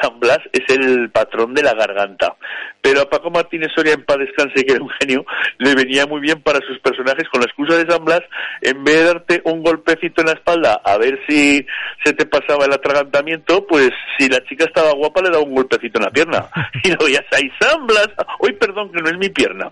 San 0.01 0.19
Blas 0.19 0.39
es 0.51 0.63
el 0.75 1.09
patrón 1.11 1.53
de 1.53 1.63
la 1.63 1.73
garganta. 1.73 2.35
Pero 2.81 3.01
a 3.01 3.09
Paco 3.09 3.29
Martínez 3.29 3.69
Soria 3.75 3.93
en 3.93 4.03
paz 4.03 4.17
descanse, 4.17 4.65
que 4.65 4.73
era 4.73 4.83
un 4.83 4.89
genio, 4.99 5.25
le 5.57 5.75
venía 5.75 6.05
muy 6.05 6.21
bien 6.21 6.41
para 6.41 6.59
sus 6.65 6.79
personajes 6.79 7.27
con 7.29 7.41
la 7.41 7.47
excusa 7.47 7.75
de 7.75 7.91
San 7.91 8.03
Blas, 8.03 8.21
en 8.61 8.83
vez 8.83 8.95
de 8.95 9.03
darte 9.03 9.41
un 9.45 9.61
golpecito 9.61 10.21
en 10.21 10.27
la 10.27 10.33
espalda 10.33 10.81
a 10.83 10.97
ver 10.97 11.19
si 11.27 11.65
se 12.03 12.13
te 12.13 12.25
pasaba 12.25 12.65
el 12.65 12.73
atragantamiento, 12.73 13.65
pues 13.67 13.91
si 14.17 14.29
la 14.29 14.43
chica 14.45 14.65
estaba 14.65 14.93
guapa 14.93 15.21
le 15.21 15.29
daba 15.29 15.43
un 15.43 15.55
golpecito 15.55 15.99
en 15.99 16.05
la 16.05 16.11
pierna. 16.11 16.49
Y 16.83 16.91
lo 16.91 17.05
veías 17.05 17.25
ahí, 17.31 17.51
San 17.59 17.85
Blas, 17.85 18.09
hoy 18.39 18.53
perdón 18.53 18.91
que 18.91 19.01
no 19.01 19.09
es 19.09 19.17
mi 19.17 19.29
pierna. 19.29 19.71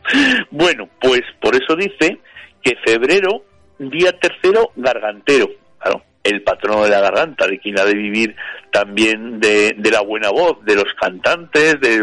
Bueno, 0.51 0.74
pues 0.99 1.21
por 1.41 1.55
eso 1.55 1.75
dice 1.75 2.19
que 2.61 2.75
febrero, 2.85 3.43
día 3.77 4.11
tercero, 4.19 4.71
gargantero. 4.75 5.47
Claro, 5.79 6.03
el 6.25 6.41
patrono 6.41 6.83
de 6.83 6.89
la 6.89 7.01
garganta, 7.01 7.45
de 7.45 7.59
quien 7.59 7.79
ha 7.79 7.85
de 7.85 7.93
vivir 7.93 8.35
también 8.71 9.39
de, 9.39 9.75
la 9.91 10.01
buena 10.01 10.31
voz, 10.31 10.57
de 10.65 10.75
los 10.75 10.91
cantantes, 10.99 11.79
de 11.79 11.97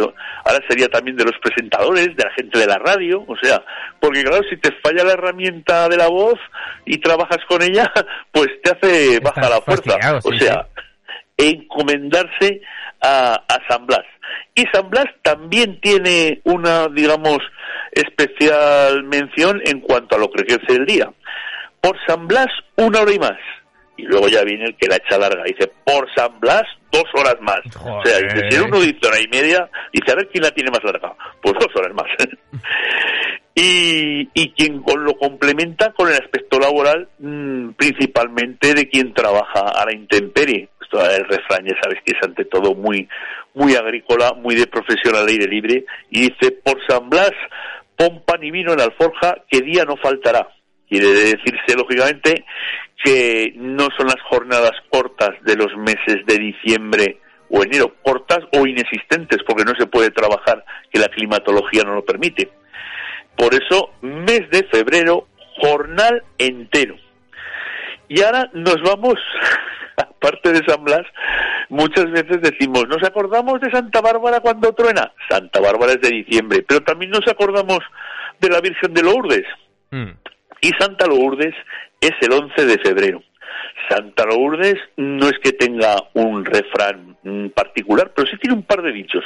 ahora 0.44 0.64
sería 0.68 0.88
también 0.88 1.16
de 1.16 1.24
los 1.24 1.34
presentadores, 1.42 2.16
de 2.16 2.24
la 2.24 2.30
gente 2.36 2.58
de 2.58 2.66
la 2.66 2.78
radio, 2.78 3.24
o 3.26 3.36
sea, 3.42 3.62
porque 4.00 4.22
claro, 4.22 4.42
si 4.48 4.56
te 4.58 4.70
falla 4.82 5.04
la 5.04 5.14
herramienta 5.14 5.88
de 5.88 5.96
la 5.96 6.08
voz 6.08 6.38
y 6.86 6.98
trabajas 6.98 7.38
con 7.48 7.62
ella, 7.62 7.92
pues 8.32 8.48
te 8.62 8.70
hace 8.70 9.20
bajar 9.20 9.50
la 9.50 9.60
fuerza. 9.60 9.98
o 10.22 10.32
sea, 10.34 10.68
encomendarse 11.36 12.60
a, 13.00 13.34
a 13.34 13.68
San 13.68 13.86
Blas. 13.86 14.06
Y 14.54 14.64
San 14.72 14.90
Blas 14.90 15.06
también 15.22 15.80
tiene 15.80 16.40
una, 16.44 16.88
digamos, 16.88 17.38
especial 17.92 19.04
mención 19.04 19.60
en 19.64 19.80
cuanto 19.80 20.16
a 20.16 20.18
lo 20.18 20.30
que 20.30 20.44
crece 20.44 20.78
el 20.78 20.86
día. 20.86 21.10
Por 21.80 21.96
San 22.06 22.26
Blas, 22.28 22.48
una 22.76 23.00
hora 23.00 23.12
y 23.12 23.18
más. 23.18 23.38
Y 23.96 24.04
luego 24.04 24.28
ya 24.28 24.42
viene 24.42 24.64
el 24.64 24.76
que 24.76 24.88
la 24.88 24.96
echa 24.96 25.18
larga. 25.18 25.44
Dice, 25.44 25.70
por 25.84 26.08
San 26.14 26.40
Blas, 26.40 26.64
dos 26.90 27.04
horas 27.14 27.36
más. 27.40 27.60
O 27.84 28.02
sea, 28.04 28.18
si 28.50 28.58
uno 28.58 28.80
dice 28.80 29.06
hora 29.06 29.20
y 29.20 29.28
media, 29.28 29.68
dice, 29.92 30.12
a 30.12 30.16
ver 30.16 30.28
quién 30.28 30.44
la 30.44 30.50
tiene 30.50 30.70
más 30.70 30.82
larga. 30.84 31.14
Pues 31.42 31.54
dos 31.54 31.68
horas 31.74 31.94
más. 31.94 32.06
y, 33.54 34.28
y 34.34 34.50
quien 34.52 34.82
lo 34.86 35.14
complementa 35.18 35.92
con 35.92 36.08
el 36.08 36.14
aspecto 36.14 36.58
laboral, 36.58 37.08
mm, 37.18 37.70
principalmente 37.70 38.74
de 38.74 38.88
quien 38.88 39.12
trabaja 39.12 39.60
a 39.60 39.84
la 39.84 39.92
intemperie. 39.92 40.68
El 40.92 41.24
refrán, 41.24 41.64
ya 41.64 41.74
sabes 41.82 42.00
que 42.04 42.12
es 42.12 42.22
ante 42.22 42.44
todo 42.44 42.74
muy, 42.74 43.08
muy 43.54 43.74
agrícola, 43.74 44.32
muy 44.34 44.54
de 44.54 44.66
profesión 44.66 45.16
al 45.16 45.28
aire 45.28 45.46
libre. 45.46 45.84
Y 46.10 46.28
dice, 46.28 46.52
por 46.52 46.78
San 46.86 47.08
Blas, 47.08 47.32
pon 47.96 48.22
pan 48.24 48.42
y 48.42 48.50
vino 48.50 48.72
en 48.72 48.78
la 48.78 48.84
alforja, 48.84 49.36
que 49.50 49.60
día 49.60 49.84
no 49.84 49.96
faltará. 49.96 50.48
Quiere 50.88 51.08
decirse, 51.08 51.74
lógicamente, 51.76 52.44
que 53.02 53.54
no 53.56 53.88
son 53.96 54.06
las 54.06 54.20
jornadas 54.28 54.72
cortas 54.90 55.30
de 55.42 55.56
los 55.56 55.74
meses 55.76 56.26
de 56.26 56.38
diciembre 56.38 57.18
o 57.48 57.62
enero, 57.62 57.94
cortas 58.02 58.40
o 58.52 58.66
inexistentes, 58.66 59.38
porque 59.46 59.64
no 59.64 59.74
se 59.78 59.86
puede 59.86 60.10
trabajar, 60.10 60.64
que 60.90 61.00
la 61.00 61.08
climatología 61.08 61.82
no 61.84 61.94
lo 61.94 62.04
permite. 62.04 62.50
Por 63.36 63.54
eso, 63.54 63.90
mes 64.02 64.48
de 64.50 64.66
febrero, 64.70 65.28
jornal 65.60 66.22
entero. 66.38 66.96
Y 68.12 68.20
ahora 68.20 68.50
nos 68.52 68.76
vamos, 68.82 69.14
aparte 69.96 70.52
de 70.52 70.62
San 70.66 70.84
Blas, 70.84 71.06
muchas 71.70 72.10
veces 72.10 72.42
decimos, 72.42 72.86
nos 72.86 73.02
acordamos 73.02 73.58
de 73.62 73.70
Santa 73.70 74.02
Bárbara 74.02 74.40
cuando 74.40 74.74
truena. 74.74 75.10
Santa 75.30 75.60
Bárbara 75.60 75.92
es 75.92 76.02
de 76.02 76.10
diciembre, 76.10 76.62
pero 76.68 76.82
también 76.82 77.10
nos 77.10 77.26
acordamos 77.26 77.78
de 78.38 78.50
la 78.50 78.60
Virgen 78.60 78.92
de 78.92 79.02
Lourdes. 79.02 79.46
Mm. 79.92 80.10
Y 80.60 80.70
Santa 80.78 81.06
Lourdes 81.06 81.54
es 82.02 82.12
el 82.20 82.32
11 82.34 82.66
de 82.66 82.78
febrero. 82.80 83.22
Santa 83.88 84.26
Lourdes 84.26 84.76
no 84.98 85.28
es 85.28 85.38
que 85.42 85.52
tenga 85.52 85.96
un 86.12 86.44
refrán 86.44 87.16
particular, 87.54 88.12
pero 88.14 88.28
sí 88.28 88.36
tiene 88.36 88.58
un 88.58 88.64
par 88.64 88.82
de 88.82 88.92
dichos. 88.92 89.24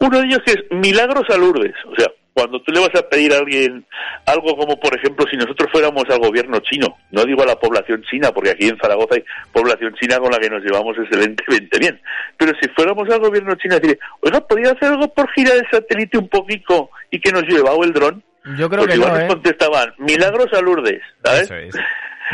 Uno 0.00 0.20
de 0.20 0.26
ellos 0.26 0.42
es 0.44 0.58
milagros 0.70 1.24
a 1.30 1.38
Lourdes, 1.38 1.74
o 1.86 1.94
sea, 1.96 2.12
cuando 2.36 2.60
tú 2.60 2.70
le 2.70 2.80
vas 2.80 2.94
a 2.94 3.08
pedir 3.08 3.32
a 3.32 3.38
alguien 3.38 3.86
algo 4.26 4.54
como, 4.58 4.78
por 4.78 4.94
ejemplo, 4.94 5.24
si 5.30 5.38
nosotros 5.38 5.70
fuéramos 5.72 6.04
al 6.10 6.18
gobierno 6.18 6.60
chino, 6.60 6.98
no 7.10 7.24
digo 7.24 7.42
a 7.42 7.46
la 7.46 7.58
población 7.58 8.02
china, 8.02 8.30
porque 8.30 8.50
aquí 8.50 8.68
en 8.68 8.76
Zaragoza 8.76 9.14
hay 9.14 9.24
población 9.52 9.94
china 9.94 10.18
con 10.18 10.30
la 10.30 10.38
que 10.38 10.50
nos 10.50 10.62
llevamos 10.62 10.98
excelentemente 10.98 11.78
bien, 11.78 11.98
pero 12.36 12.52
si 12.60 12.68
fuéramos 12.68 13.08
al 13.08 13.20
gobierno 13.20 13.54
chino, 13.54 13.80
decir, 13.80 13.98
oiga, 14.20 14.46
¿podría 14.46 14.72
hacer 14.72 14.90
algo 14.90 15.08
por 15.14 15.32
gira 15.32 15.54
el 15.54 15.66
satélite 15.70 16.18
un 16.18 16.28
poquito 16.28 16.90
y 17.10 17.18
que 17.20 17.32
nos 17.32 17.44
llevaba 17.44 17.82
el 17.82 17.94
dron? 17.94 18.22
Yo 18.58 18.68
creo 18.68 18.84
pues 18.84 18.88
que 18.90 18.96
igual 18.96 19.14
no, 19.14 19.20
¿eh? 19.20 19.28
contestaban, 19.28 19.94
milagros 19.96 20.52
a 20.52 20.60
Lourdes, 20.60 21.00
¿sabes? 21.24 21.50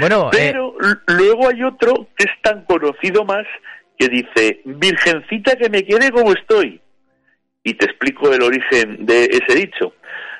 Bueno, 0.01 0.31
eh, 0.33 0.37
Pero 0.37 0.75
luego 1.07 1.49
hay 1.49 1.63
otro 1.63 2.09
que 2.17 2.25
es 2.25 2.43
tan 2.43 2.65
conocido 2.65 3.25
más 3.25 3.47
que 3.97 4.09
dice, 4.09 4.63
Virgencita 4.65 5.55
que 5.55 5.71
me 5.71 5.85
quiere 5.85 6.11
como 6.11 6.33
estoy. 6.33 6.81
Y 7.65 7.75
te 7.75 7.87
explico 7.87 8.33
el 8.33 8.43
origen 8.43 9.07
de 9.07 9.25
ese 9.25 9.55
dicho. 9.55 9.95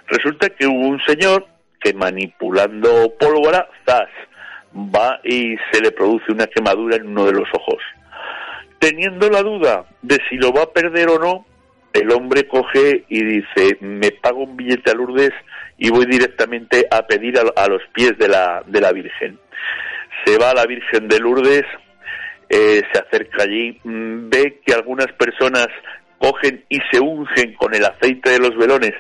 Resulta 0.09 0.51
que 0.51 0.67
hubo 0.67 0.89
un 0.89 1.01
señor 1.07 1.47
que 1.81 1.95
manipulando 1.95 3.15
pólvora, 3.19 3.69
zas, 3.87 4.09
va 4.75 5.21
y 5.25 5.57
se 5.71 5.81
le 5.81 5.93
produce 5.93 6.33
una 6.33 6.47
quemadura 6.47 6.97
en 6.97 7.09
uno 7.09 7.27
de 7.27 7.33
los 7.33 7.49
ojos. 7.53 7.83
Teniendo 8.79 9.29
la 9.31 9.43
duda 9.43 9.85
de 10.03 10.19
si 10.29 10.37
lo 10.37 10.53
va 10.53 10.63
a 10.63 10.73
perder 10.73 11.09
o 11.09 11.19
no, 11.19 11.47
el 11.93 12.11
hombre 12.11 12.49
coge 12.49 13.05
y 13.09 13.23
dice, 13.23 13.77
me 13.81 14.11
pago 14.11 14.45
un 14.45 14.57
billete 14.57 14.91
a 14.91 14.95
Lourdes 14.95 15.33
y 15.79 15.91
voy 15.91 16.07
directamente 16.07 16.87
a 16.91 17.07
pedir 17.07 17.39
a, 17.39 17.69
los 17.69 17.83
pies 17.93 18.17
de 18.19 18.29
la, 18.29 18.93
Virgen. 18.93 19.39
Se 20.25 20.39
va 20.39 20.51
a 20.51 20.55
la 20.55 20.67
Virgen 20.67 21.09
de 21.09 21.19
Lourdes, 21.21 21.65
eh, 22.49 22.83
se 22.93 22.99
acerca 22.99 23.45
allí, 23.45 23.79
mm, 23.85 24.31
ve 24.31 24.61
que 24.65 24.75
algunas 24.75 25.13
personas 25.13 25.69
cogen 26.23 26.65
y 26.69 26.79
se 26.91 27.01
ungen 27.01 27.55
con 27.55 27.75
el 27.75 27.85
aceite 27.85 28.31
de 28.31 28.39
los 28.39 28.57
velones, 28.57 28.93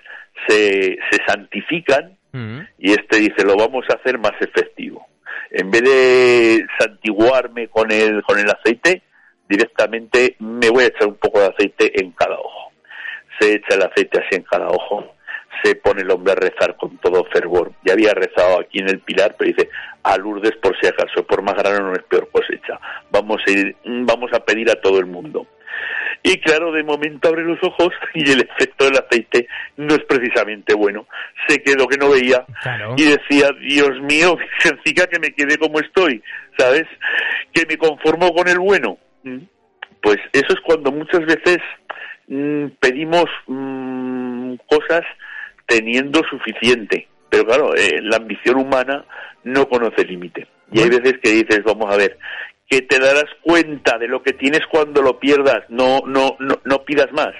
se, 0.48 0.98
se 1.10 1.18
santifican 1.26 2.16
mm. 2.32 2.58
y 2.78 2.90
este 2.92 3.18
dice, 3.18 3.44
lo 3.44 3.56
vamos 3.56 3.84
a 3.90 3.94
hacer 3.94 4.18
más 4.18 4.32
efectivo. 4.40 5.06
En 5.50 5.70
vez 5.70 5.82
de 5.82 6.66
santiguarme 6.78 7.68
con 7.68 7.92
el, 7.92 8.22
con 8.22 8.38
el 8.38 8.50
aceite, 8.50 9.02
directamente 9.48 10.34
me 10.40 10.68
voy 10.70 10.84
a 10.84 10.88
echar 10.88 11.06
un 11.06 11.16
poco 11.16 11.40
de 11.40 11.46
aceite 11.46 12.00
en 12.00 12.10
cada 12.12 12.38
ojo 12.38 12.62
se 13.42 13.54
echa 13.54 13.74
el 13.74 13.82
aceite 13.82 14.20
así 14.20 14.36
en 14.36 14.42
cada 14.42 14.68
ojo, 14.68 15.14
se 15.62 15.74
pone 15.76 16.02
el 16.02 16.10
hombre 16.10 16.32
a 16.32 16.36
rezar 16.36 16.76
con 16.76 16.96
todo 16.98 17.24
fervor. 17.32 17.72
Ya 17.84 17.92
había 17.92 18.14
rezado 18.14 18.60
aquí 18.60 18.78
en 18.78 18.88
el 18.88 19.00
Pilar, 19.00 19.34
pero 19.38 19.50
dice, 19.50 19.68
a 20.02 20.16
Lourdes 20.16 20.56
por 20.56 20.78
si 20.80 20.86
acaso, 20.86 21.24
por 21.26 21.42
más 21.42 21.54
grano 21.54 21.90
no 21.90 21.92
es 21.92 22.02
peor 22.04 22.28
cosecha. 22.30 22.78
Vamos 23.10 23.42
a 23.46 23.50
ir, 23.50 23.76
vamos 23.84 24.32
a 24.32 24.40
pedir 24.40 24.70
a 24.70 24.80
todo 24.80 24.98
el 24.98 25.06
mundo. 25.06 25.46
Y 26.24 26.38
claro, 26.38 26.70
de 26.70 26.84
momento 26.84 27.28
abre 27.28 27.42
los 27.42 27.58
ojos 27.62 27.90
y 28.14 28.30
el 28.30 28.40
efecto 28.40 28.84
del 28.84 28.98
aceite 28.98 29.48
no 29.76 29.94
es 29.94 30.04
precisamente 30.04 30.74
bueno. 30.74 31.06
Se 31.48 31.62
quedó 31.62 31.86
que 31.86 31.98
no 31.98 32.10
veía 32.10 32.44
y 32.96 33.04
decía, 33.04 33.50
Dios 33.60 34.00
mío, 34.02 34.36
sencilla 34.58 35.06
que 35.06 35.18
me 35.18 35.32
quedé 35.32 35.58
como 35.58 35.80
estoy, 35.80 36.22
¿sabes? 36.56 36.84
Que 37.52 37.66
me 37.66 37.76
conformo 37.76 38.32
con 38.32 38.48
el 38.48 38.58
bueno. 38.58 38.98
Mm. 39.24 39.38
Pues 40.00 40.18
eso 40.32 40.48
es 40.48 40.60
cuando 40.64 40.90
muchas 40.90 41.24
veces 41.26 41.58
mm, 42.28 42.66
pedimos 42.80 43.26
mm, 43.46 44.54
cosas 44.66 45.02
teniendo 45.66 46.22
suficiente. 46.28 47.08
Pero 47.30 47.46
claro, 47.46 47.74
eh, 47.74 48.00
la 48.02 48.16
ambición 48.16 48.56
humana 48.56 49.04
no 49.44 49.68
conoce 49.68 50.04
límite. 50.04 50.46
Y 50.70 50.80
hay 50.80 50.88
veces 50.88 51.14
que 51.22 51.30
dices, 51.30 51.62
vamos 51.64 51.92
a 51.92 51.96
ver, 51.96 52.18
que 52.72 52.80
te 52.80 52.98
darás 52.98 53.26
cuenta 53.42 53.98
de 53.98 54.08
lo 54.08 54.22
que 54.22 54.32
tienes 54.32 54.62
cuando 54.70 55.02
lo 55.02 55.20
pierdas, 55.20 55.62
no, 55.68 56.00
no, 56.06 56.38
no, 56.38 56.84
pidas 56.86 57.12
más. 57.12 57.34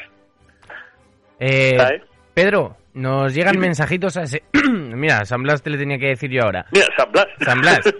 Eh, 1.40 1.74
Pedro, 2.34 2.76
nos 2.92 3.34
llegan 3.34 3.58
mensajitos 3.58 4.18
a 4.18 4.24
ese... 4.24 4.42
Mira, 4.62 5.24
San 5.24 5.42
Blas 5.42 5.62
te 5.62 5.70
le 5.70 5.78
tenía 5.78 5.96
que 5.96 6.08
decir 6.08 6.30
yo 6.30 6.42
ahora. 6.42 6.66
Mira, 6.70 6.86
San 6.98 7.10
Blas. 7.10 7.26
San 7.40 7.60
Blas. 7.60 7.80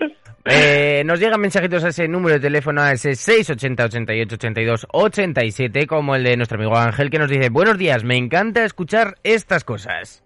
Eh, 0.44 1.04
nos 1.06 1.20
llegan 1.20 1.40
mensajitos 1.40 1.84
a 1.84 1.90
ese 1.90 2.08
número 2.08 2.34
de 2.34 2.40
teléfono, 2.40 2.82
a 2.82 2.90
ese 2.90 3.14
680 3.14 3.84
88 3.84 4.34
82 4.34 4.86
87, 4.90 5.86
como 5.86 6.16
el 6.16 6.24
de 6.24 6.36
nuestro 6.36 6.58
amigo 6.58 6.76
Ángel, 6.76 7.10
que 7.10 7.20
nos 7.20 7.30
dice, 7.30 7.48
buenos 7.48 7.78
días, 7.78 8.02
me 8.02 8.16
encanta 8.16 8.64
escuchar 8.64 9.14
estas 9.22 9.62
cosas. 9.62 10.24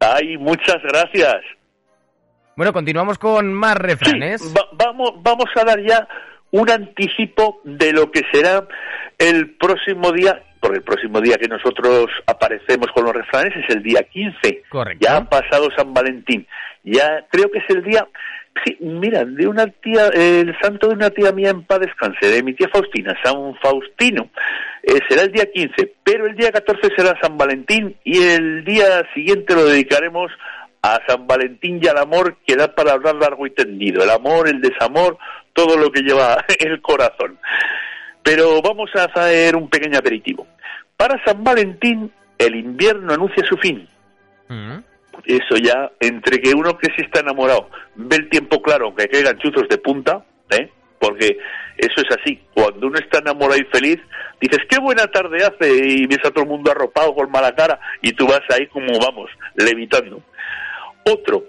Ay, 0.00 0.38
muchas 0.38 0.78
gracias. 0.84 1.36
Bueno, 2.56 2.72
continuamos 2.72 3.18
con 3.18 3.52
más 3.52 3.76
refranes. 3.76 4.42
vamos, 4.72 5.12
vamos 5.22 5.46
a 5.56 5.64
dar 5.64 5.80
ya 5.80 6.06
un 6.50 6.70
anticipo 6.70 7.60
de 7.64 7.92
lo 7.92 8.10
que 8.10 8.22
será 8.32 8.66
el 9.18 9.54
próximo 9.56 10.12
día, 10.12 10.42
porque 10.60 10.78
el 10.78 10.84
próximo 10.84 11.20
día 11.20 11.36
que 11.36 11.48
nosotros 11.48 12.06
aparecemos 12.26 12.88
con 12.94 13.04
los 13.04 13.14
refranes 13.14 13.54
es 13.56 13.74
el 13.74 13.82
día 13.82 14.02
15. 14.02 14.64
Correcto. 14.68 15.06
Ya 15.06 15.16
ha 15.16 15.28
pasado 15.28 15.68
San 15.76 15.94
Valentín. 15.94 16.46
Ya 16.82 17.26
creo 17.30 17.50
que 17.50 17.58
es 17.58 17.70
el 17.70 17.82
día 17.82 18.06
Sí, 18.64 18.76
mira, 18.80 19.24
de 19.24 19.46
una 19.46 19.66
tía, 19.68 20.08
el 20.08 20.54
santo 20.60 20.88
de 20.88 20.94
una 20.94 21.10
tía 21.10 21.32
mía 21.32 21.50
en 21.50 21.62
paz 21.62 21.80
descanse, 21.80 22.26
de 22.26 22.42
mi 22.42 22.52
tía 22.52 22.68
Faustina, 22.68 23.16
San 23.22 23.54
Faustino, 23.62 24.28
eh, 24.82 24.98
será 25.08 25.22
el 25.22 25.32
día 25.32 25.46
15, 25.50 25.94
pero 26.02 26.26
el 26.26 26.34
día 26.34 26.50
14 26.50 26.88
será 26.96 27.16
San 27.22 27.38
Valentín 27.38 27.96
y 28.04 28.18
el 28.22 28.64
día 28.64 29.06
siguiente 29.14 29.54
lo 29.54 29.64
dedicaremos 29.64 30.32
a 30.82 31.00
San 31.06 31.26
Valentín 31.26 31.80
y 31.82 31.88
al 31.88 31.98
amor 31.98 32.36
que 32.46 32.56
da 32.56 32.74
para 32.74 32.92
hablar 32.92 33.16
largo 33.16 33.46
y 33.46 33.50
tendido, 33.50 34.02
el 34.02 34.10
amor, 34.10 34.48
el 34.48 34.60
desamor, 34.60 35.18
todo 35.52 35.76
lo 35.76 35.90
que 35.90 36.02
lleva 36.02 36.44
el 36.58 36.80
corazón. 36.80 37.38
Pero 38.22 38.60
vamos 38.62 38.90
a 38.94 39.04
hacer 39.04 39.56
un 39.56 39.68
pequeño 39.68 39.98
aperitivo. 39.98 40.46
Para 40.96 41.22
San 41.24 41.42
Valentín, 41.42 42.12
el 42.38 42.54
invierno 42.54 43.12
anuncia 43.12 43.44
su 43.46 43.56
fin. 43.56 43.88
Mm. 44.48 44.78
Eso 45.24 45.56
ya, 45.56 45.90
entre 46.00 46.40
que 46.40 46.54
uno 46.54 46.78
que 46.78 46.88
sí 46.96 47.02
está 47.02 47.20
enamorado 47.20 47.68
ve 47.94 48.16
el 48.16 48.28
tiempo 48.28 48.62
claro, 48.62 48.86
aunque 48.86 49.08
caigan 49.08 49.38
chuzos 49.38 49.68
de 49.68 49.78
punta, 49.78 50.24
¿eh? 50.50 50.70
porque 50.98 51.38
eso 51.76 52.00
es 52.00 52.16
así. 52.16 52.40
Cuando 52.54 52.86
uno 52.86 52.98
está 52.98 53.18
enamorado 53.18 53.60
y 53.60 53.64
feliz, 53.64 53.98
dices, 54.40 54.60
qué 54.68 54.78
buena 54.78 55.06
tarde 55.06 55.44
hace, 55.44 55.70
y 55.70 56.06
ves 56.06 56.20
a 56.24 56.30
todo 56.30 56.44
el 56.44 56.50
mundo 56.50 56.70
arropado 56.70 57.14
con 57.14 57.30
mala 57.30 57.54
cara, 57.54 57.80
y 58.02 58.12
tú 58.12 58.26
vas 58.26 58.42
ahí 58.50 58.66
como 58.66 58.98
vamos, 58.98 59.30
levitando. 59.54 60.22
Otro, 61.04 61.44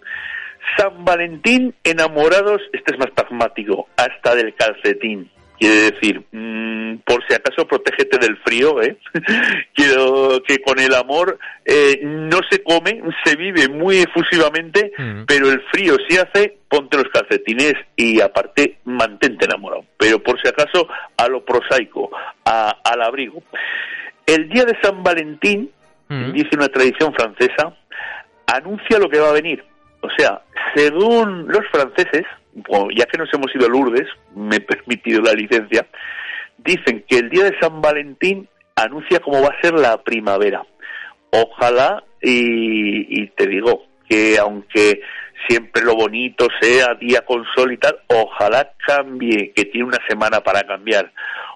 San 0.77 1.03
Valentín, 1.03 1.73
enamorados, 1.83 2.61
este 2.73 2.93
es 2.93 2.99
más 2.99 3.11
pragmático, 3.11 3.87
hasta 3.97 4.35
del 4.35 4.53
calcetín. 4.55 5.29
Quiere 5.59 5.91
decir, 5.91 6.23
mm, 6.31 6.97
por 7.05 7.23
si 7.27 7.35
acaso, 7.35 7.67
protégete 7.67 8.17
del 8.17 8.35
frío, 8.37 8.81
¿eh? 8.81 8.97
Quiero 9.75 10.41
que 10.47 10.59
con 10.59 10.79
el 10.79 10.93
amor 10.95 11.37
eh, 11.65 11.99
no 12.01 12.39
se 12.49 12.63
come, 12.63 12.99
se 13.23 13.35
vive 13.35 13.69
muy 13.69 13.97
efusivamente, 13.97 14.91
mm. 14.97 15.25
pero 15.27 15.51
el 15.51 15.61
frío 15.71 15.97
si 16.09 16.17
hace, 16.17 16.57
ponte 16.67 16.97
los 16.97 17.09
calcetines 17.09 17.75
y 17.95 18.21
aparte 18.21 18.79
mantente 18.85 19.45
enamorado. 19.45 19.85
Pero 19.97 20.17
por 20.23 20.41
si 20.41 20.47
acaso, 20.47 20.87
a 21.15 21.27
lo 21.27 21.45
prosaico, 21.45 22.09
al 22.43 23.01
abrigo. 23.03 23.43
El 24.25 24.49
día 24.49 24.65
de 24.65 24.79
San 24.81 25.03
Valentín, 25.03 25.69
mm. 26.09 26.31
dice 26.31 26.49
una 26.53 26.69
tradición 26.69 27.13
francesa, 27.13 27.75
anuncia 28.55 28.99
lo 28.99 29.09
que 29.09 29.19
va 29.19 29.29
a 29.29 29.33
venir. 29.33 29.63
O 30.01 30.09
sea, 30.17 30.41
según 30.75 31.47
los 31.47 31.67
franceses, 31.71 32.25
ya 32.95 33.05
que 33.05 33.17
nos 33.17 33.33
hemos 33.33 33.53
ido 33.55 33.65
a 33.65 33.69
Lourdes, 33.69 34.07
me 34.35 34.57
he 34.57 34.59
permitido 34.61 35.21
la 35.21 35.33
licencia, 35.33 35.87
dicen 36.57 37.03
que 37.07 37.17
el 37.17 37.29
día 37.29 37.45
de 37.45 37.59
San 37.59 37.81
Valentín 37.81 38.47
anuncia 38.75 39.19
cómo 39.19 39.41
va 39.41 39.49
a 39.49 39.61
ser 39.61 39.73
la 39.73 40.01
primavera. 40.03 40.63
Ojalá, 41.31 42.03
y, 42.21 43.27
te 43.27 43.47
digo, 43.47 43.85
que 44.09 44.37
aunque 44.37 45.01
siempre 45.47 45.81
lo 45.83 45.95
bonito 45.95 46.47
sea 46.59 46.93
día 46.95 47.21
con 47.21 47.45
sol 47.55 47.71
y 47.71 47.77
tal, 47.77 47.97
ojalá 48.07 48.73
cambie, 48.85 49.53
que 49.55 49.65
tiene 49.65 49.87
una 49.87 49.99
semana 50.07 50.41
para 50.41 50.61
cambiar. 50.63 51.11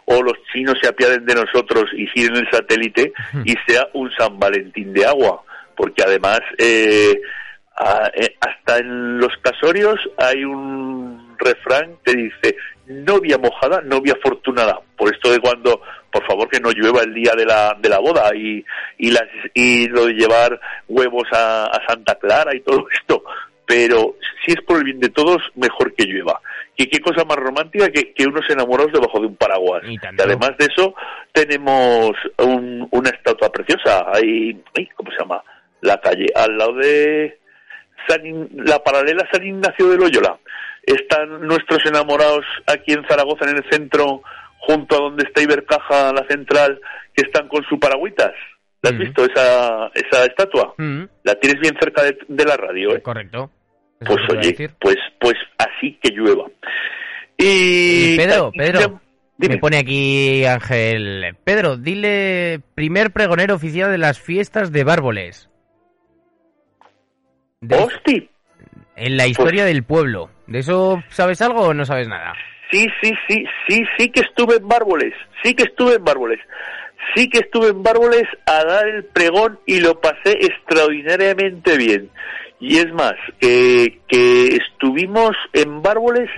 O 0.05 0.21
los 0.21 0.35
chinos 0.53 0.75
se 0.81 0.87
apiaden 0.87 1.25
de 1.25 1.35
nosotros 1.35 1.85
y 1.93 2.07
giren 2.07 2.37
el 2.37 2.49
satélite 2.51 3.11
y 3.43 3.55
sea 3.67 3.87
un 3.93 4.11
San 4.11 4.39
Valentín 4.39 4.93
de 4.93 5.05
agua. 5.05 5.43
Porque 5.75 6.03
además, 6.03 6.39
eh, 6.57 7.19
eh, 8.13 8.35
hasta 8.39 8.77
en 8.77 9.17
los 9.17 9.35
casorios 9.41 9.99
hay 10.17 10.43
un 10.43 11.35
refrán 11.37 11.97
que 12.03 12.13
dice 12.13 12.55
novia 12.87 13.37
mojada, 13.37 13.81
novia 13.81 14.13
afortunada. 14.13 14.79
Por 14.97 15.13
esto 15.13 15.31
de 15.31 15.39
cuando, 15.39 15.81
por 16.11 16.25
favor, 16.25 16.49
que 16.49 16.59
no 16.59 16.71
llueva 16.71 17.01
el 17.01 17.13
día 17.13 17.33
de 17.35 17.45
la, 17.45 17.75
de 17.79 17.89
la 17.89 17.99
boda 17.99 18.31
y, 18.35 18.63
y, 18.97 19.11
las, 19.11 19.27
y 19.53 19.87
lo 19.87 20.05
de 20.05 20.13
llevar 20.13 20.59
huevos 20.87 21.27
a, 21.31 21.71
Santa 21.87 22.15
Clara 22.15 22.55
y 22.55 22.61
todo 22.61 22.85
esto. 22.99 23.23
Pero 23.65 24.15
si 24.45 24.51
es 24.51 24.61
por 24.61 24.77
el 24.77 24.83
bien 24.83 24.99
de 24.99 25.09
todos, 25.09 25.41
mejor 25.55 25.93
que 25.95 26.05
llueva. 26.05 26.39
Y 26.77 26.87
qué 26.87 26.99
cosa 26.99 27.23
más 27.25 27.37
romántica 27.37 27.89
que, 27.89 28.13
que 28.13 28.27
unos 28.27 28.47
enamorados 28.49 28.93
debajo 28.93 29.19
de 29.19 29.27
un 29.27 29.35
paraguas. 29.35 29.81
Y, 29.87 29.97
además 30.21 30.51
de 30.59 30.65
eso, 30.65 30.93
tenemos 31.31 32.11
una 32.37 33.09
estatua 33.09 33.51
preciosa. 33.51 34.05
Ahí, 34.13 34.61
¿cómo 34.95 35.09
se 35.11 35.17
llama? 35.17 35.41
La 35.81 35.99
calle, 36.01 36.27
al 36.35 36.57
lado 36.57 36.73
de 36.75 37.39
la 38.53 38.83
paralela 38.83 39.27
San 39.31 39.45
Ignacio 39.45 39.89
de 39.89 39.97
Loyola. 39.97 40.37
Están 40.83 41.41
nuestros 41.41 41.83
enamorados 41.85 42.45
aquí 42.67 42.93
en 42.93 43.05
Zaragoza, 43.07 43.49
en 43.49 43.57
el 43.57 43.63
centro, 43.69 44.21
junto 44.59 44.95
a 44.95 44.99
donde 44.99 45.23
está 45.23 45.41
Ibercaja, 45.41 46.13
la 46.13 46.25
central, 46.27 46.79
que 47.13 47.23
están 47.23 47.47
con 47.47 47.63
su 47.65 47.79
paragüitas. 47.79 48.33
¿La 48.81 48.91
has 48.91 48.95
mm. 48.95 48.99
visto 48.99 49.25
esa, 49.25 49.87
esa 49.95 50.25
estatua? 50.25 50.75
Mm. 50.77 51.03
La 51.23 51.35
tienes 51.35 51.59
bien 51.59 51.75
cerca 51.79 52.03
de, 52.03 52.45
la 52.45 52.55
radio, 52.55 52.95
¿eh? 52.95 53.01
Correcto. 53.01 53.49
pues 53.99 54.21
oye, 54.29 54.69
pues, 54.79 54.97
pues 55.19 55.35
así 55.57 55.97
que 56.01 56.11
llueva. 56.11 56.45
Y, 57.37 58.15
Pedro, 58.15 58.51
Pedro, 58.55 59.01
me 59.37 59.57
pone 59.57 59.77
aquí 59.77 60.45
Ángel. 60.45 61.35
Pedro, 61.43 61.77
dile 61.77 62.61
primer 62.75 63.11
pregonero 63.11 63.55
oficial 63.55 63.91
de 63.91 63.97
las 63.97 64.19
fiestas 64.19 64.71
de 64.71 64.83
Bárboles. 64.83 65.49
¡Hosti! 67.71 68.29
En 68.95 69.17
la 69.17 69.27
historia 69.27 69.63
pues 69.63 69.73
del 69.73 69.83
pueblo. 69.83 70.29
¿De 70.47 70.59
eso 70.59 71.03
sabes 71.09 71.41
algo 71.41 71.61
o 71.61 71.73
no 71.73 71.85
sabes 71.85 72.07
nada? 72.07 72.33
Sí, 72.71 72.87
sí, 73.01 73.13
sí, 73.27 73.45
sí, 73.67 73.83
sí 73.97 74.09
que 74.09 74.21
estuve 74.21 74.57
en 74.57 74.67
Bárboles, 74.67 75.13
sí 75.43 75.53
que 75.53 75.63
estuve 75.63 75.95
en 75.95 76.03
Bárboles. 76.03 76.39
Sí 77.15 77.29
que 77.29 77.39
estuve 77.39 77.69
en 77.69 77.83
Bárboles 77.83 78.23
a 78.45 78.63
dar 78.63 78.87
el 78.87 79.05
pregón 79.05 79.59
y 79.65 79.79
lo 79.79 80.01
pasé 80.01 80.31
extraordinariamente 80.41 81.77
bien. 81.77 82.09
Y 82.59 82.77
es 82.77 82.91
más, 82.93 83.13
que, 83.39 83.99
que 84.07 84.55
estuvimos 84.55 85.35
en 85.53 85.81
Bárboles 85.81 86.29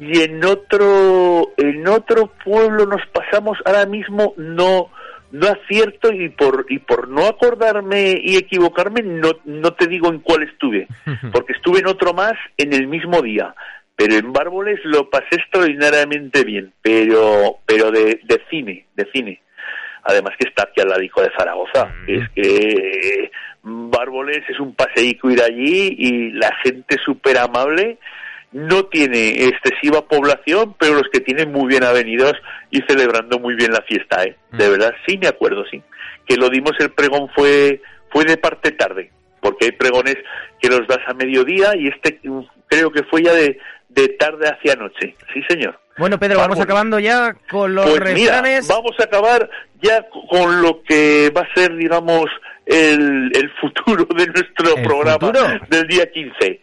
y 0.00 0.20
en 0.22 0.44
otro, 0.44 1.52
en 1.56 1.86
otro 1.86 2.32
pueblo 2.44 2.86
nos 2.86 3.04
pasamos 3.12 3.58
ahora 3.64 3.86
mismo, 3.86 4.34
no, 4.36 4.90
no 5.30 5.46
acierto 5.46 6.12
y 6.12 6.30
por 6.30 6.66
y 6.68 6.78
por 6.78 7.08
no 7.08 7.26
acordarme 7.26 8.18
y 8.22 8.36
equivocarme 8.36 9.02
no 9.02 9.32
no 9.44 9.74
te 9.74 9.86
digo 9.86 10.08
en 10.08 10.20
cuál 10.20 10.44
estuve 10.44 10.88
porque 11.32 11.52
estuve 11.52 11.80
en 11.80 11.86
otro 11.86 12.14
más 12.14 12.32
en 12.56 12.72
el 12.72 12.86
mismo 12.86 13.20
día 13.20 13.54
pero 13.94 14.14
en 14.14 14.32
Bárboles 14.32 14.80
lo 14.84 15.10
pasé 15.10 15.36
extraordinariamente 15.36 16.44
bien 16.44 16.72
pero 16.80 17.58
pero 17.66 17.90
de, 17.90 18.20
de 18.24 18.42
cine 18.48 18.86
de 18.94 19.08
cine. 19.12 19.42
Además 20.04 20.34
que 20.38 20.48
está 20.48 20.62
aquí 20.64 20.80
al 20.80 20.88
lado 20.88 21.00
de 21.00 21.30
Zaragoza 21.36 21.92
es 22.06 22.28
que 22.30 23.30
Bárboles 23.62 24.42
es 24.48 24.58
un 24.58 24.74
paseíco 24.74 25.30
ir 25.30 25.42
allí 25.42 25.94
y 25.98 26.30
la 26.30 26.54
gente 26.62 26.96
súper 27.04 27.36
amable 27.36 27.98
no 28.52 28.86
tiene 28.86 29.44
excesiva 29.44 30.06
población, 30.06 30.74
pero 30.78 30.94
los 30.94 31.08
que 31.12 31.20
tienen 31.20 31.52
muy 31.52 31.68
bien 31.68 31.84
avenidos 31.84 32.32
y 32.70 32.80
celebrando 32.82 33.38
muy 33.38 33.54
bien 33.54 33.72
la 33.72 33.82
fiesta, 33.82 34.24
¿eh? 34.24 34.36
De 34.52 34.68
mm. 34.68 34.70
verdad, 34.70 34.94
sí 35.06 35.18
me 35.18 35.28
acuerdo, 35.28 35.64
sí. 35.70 35.82
que 36.26 36.36
lo 36.36 36.48
dimos 36.48 36.72
el 36.78 36.90
pregón 36.90 37.28
fue, 37.34 37.82
fue 38.10 38.24
de 38.24 38.36
parte 38.36 38.72
tarde, 38.72 39.10
porque 39.40 39.66
hay 39.66 39.72
pregones 39.72 40.16
que 40.60 40.68
los 40.68 40.86
das 40.86 41.00
a 41.06 41.14
mediodía 41.14 41.76
y 41.76 41.88
este 41.88 42.20
mm, 42.22 42.40
creo 42.68 42.90
que 42.90 43.02
fue 43.04 43.22
ya 43.22 43.32
de, 43.34 43.58
de 43.88 44.08
tarde 44.08 44.48
hacia 44.48 44.76
noche. 44.76 45.14
Sí, 45.32 45.42
señor. 45.48 45.78
Bueno, 45.98 46.18
Pedro, 46.18 46.38
vamos, 46.38 46.60
acabando 46.60 47.00
ya 47.00 47.34
con 47.50 47.74
los 47.74 47.90
Pues 47.90 48.14
mira, 48.14 48.40
vamos 48.68 48.92
a 49.00 49.02
acabar 49.02 49.50
ya 49.82 50.06
con 50.30 50.62
lo 50.62 50.82
que 50.84 51.30
va 51.36 51.40
a 51.42 51.54
ser, 51.54 51.74
digamos, 51.74 52.26
el, 52.64 53.32
el 53.34 53.50
futuro 53.60 54.06
de 54.16 54.26
nuestro 54.26 54.76
¿El 54.76 54.82
programa 54.84 55.18
futuro? 55.18 55.60
del 55.68 55.88
día 55.88 56.08
15. 56.10 56.60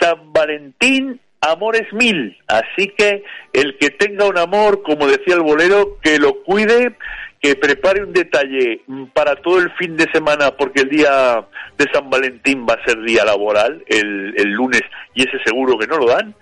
San 0.00 0.32
Valentín, 0.32 1.20
amores 1.40 1.92
mil. 1.92 2.36
Así 2.46 2.92
que 2.96 3.22
el 3.52 3.76
que 3.78 3.90
tenga 3.90 4.26
un 4.26 4.38
amor, 4.38 4.82
como 4.82 5.06
decía 5.06 5.34
el 5.34 5.42
bolero, 5.42 5.98
que 6.02 6.18
lo 6.18 6.42
cuide, 6.42 6.96
que 7.40 7.54
prepare 7.54 8.02
un 8.02 8.12
detalle 8.12 8.82
para 9.14 9.36
todo 9.36 9.60
el 9.60 9.70
fin 9.76 9.96
de 9.96 10.06
semana, 10.12 10.50
porque 10.56 10.82
el 10.82 10.88
día 10.88 11.46
de 11.76 11.86
San 11.92 12.10
Valentín 12.10 12.66
va 12.68 12.74
a 12.74 12.84
ser 12.84 13.00
día 13.02 13.24
laboral, 13.24 13.84
el, 13.86 14.34
el 14.36 14.50
lunes, 14.50 14.82
y 15.14 15.22
ese 15.22 15.38
seguro 15.44 15.78
que 15.78 15.86
no 15.86 15.98
lo 15.98 16.06
dan. 16.06 16.34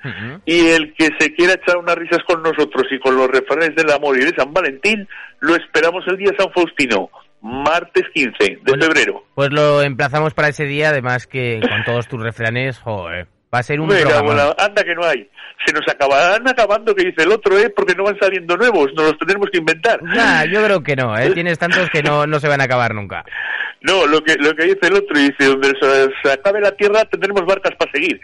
Y 0.46 0.68
el 0.68 0.94
que 0.94 1.11
se 1.18 1.35
quiera 1.35 1.54
echar 1.54 1.76
unas 1.76 1.96
risas 1.96 2.20
con 2.26 2.42
nosotros 2.42 2.85
y 2.90 2.98
con 2.98 3.16
los 3.16 3.28
refranes 3.28 3.74
del 3.76 3.90
amor 3.90 4.16
y 4.16 4.24
de 4.24 4.35
San 4.37 4.52
Valentín, 4.54 5.06
lo 5.40 5.54
esperamos 5.54 6.04
el 6.09 6.16
día 6.16 6.32
San 6.38 6.50
Faustino, 6.52 7.11
martes 7.42 8.04
15 8.14 8.32
de 8.40 8.61
Bueno, 8.66 8.87
febrero. 8.87 9.24
Pues 9.35 9.50
lo 9.52 9.82
emplazamos 9.82 10.32
para 10.32 10.48
ese 10.48 10.64
día, 10.64 10.90
además 10.90 11.26
que 11.26 11.61
con 11.61 11.85
todos 11.85 12.09
tus 12.09 12.22
refranes, 12.22 12.78
joder, 12.78 13.28
va 13.57 13.61
a 13.61 13.62
ser 13.62 13.81
un 13.81 13.88
bueno, 13.88 14.55
anda 14.59 14.85
que 14.85 14.95
no 14.95 15.05
hay. 15.05 15.29
Se 15.64 15.73
nos 15.73 15.88
acabarán 15.88 16.47
acabando, 16.47 16.95
que 16.95 17.07
dice 17.07 17.23
el 17.23 17.33
otro, 17.33 17.59
¿eh? 17.59 17.73
Porque 17.75 17.95
no 17.95 18.05
van 18.05 18.19
saliendo 18.21 18.55
nuevos, 18.57 18.92
nos 18.95 19.07
los 19.07 19.19
tendremos 19.19 19.49
que 19.51 19.59
inventar. 19.59 20.03
Nah, 20.03 20.45
yo 20.45 20.62
creo 20.62 20.83
que 20.83 20.95
no, 20.95 21.16
¿eh? 21.16 21.31
tienes 21.31 21.59
tantos 21.59 21.88
que 21.90 22.03
no, 22.03 22.27
no 22.27 22.38
se 22.38 22.49
van 22.49 22.61
a 22.61 22.64
acabar 22.64 22.95
nunca. 22.95 23.25
No, 23.81 24.07
lo 24.07 24.23
que, 24.23 24.35
lo 24.35 24.55
que 24.55 24.64
dice 24.64 24.81
el 24.83 24.95
otro, 24.95 25.19
dice, 25.19 25.47
donde 25.47 25.73
se, 25.81 26.09
se 26.23 26.33
acabe 26.33 26.61
la 26.61 26.73
tierra 26.73 27.05
tendremos 27.07 27.47
barcas 27.47 27.75
para 27.79 27.90
seguir. 27.92 28.21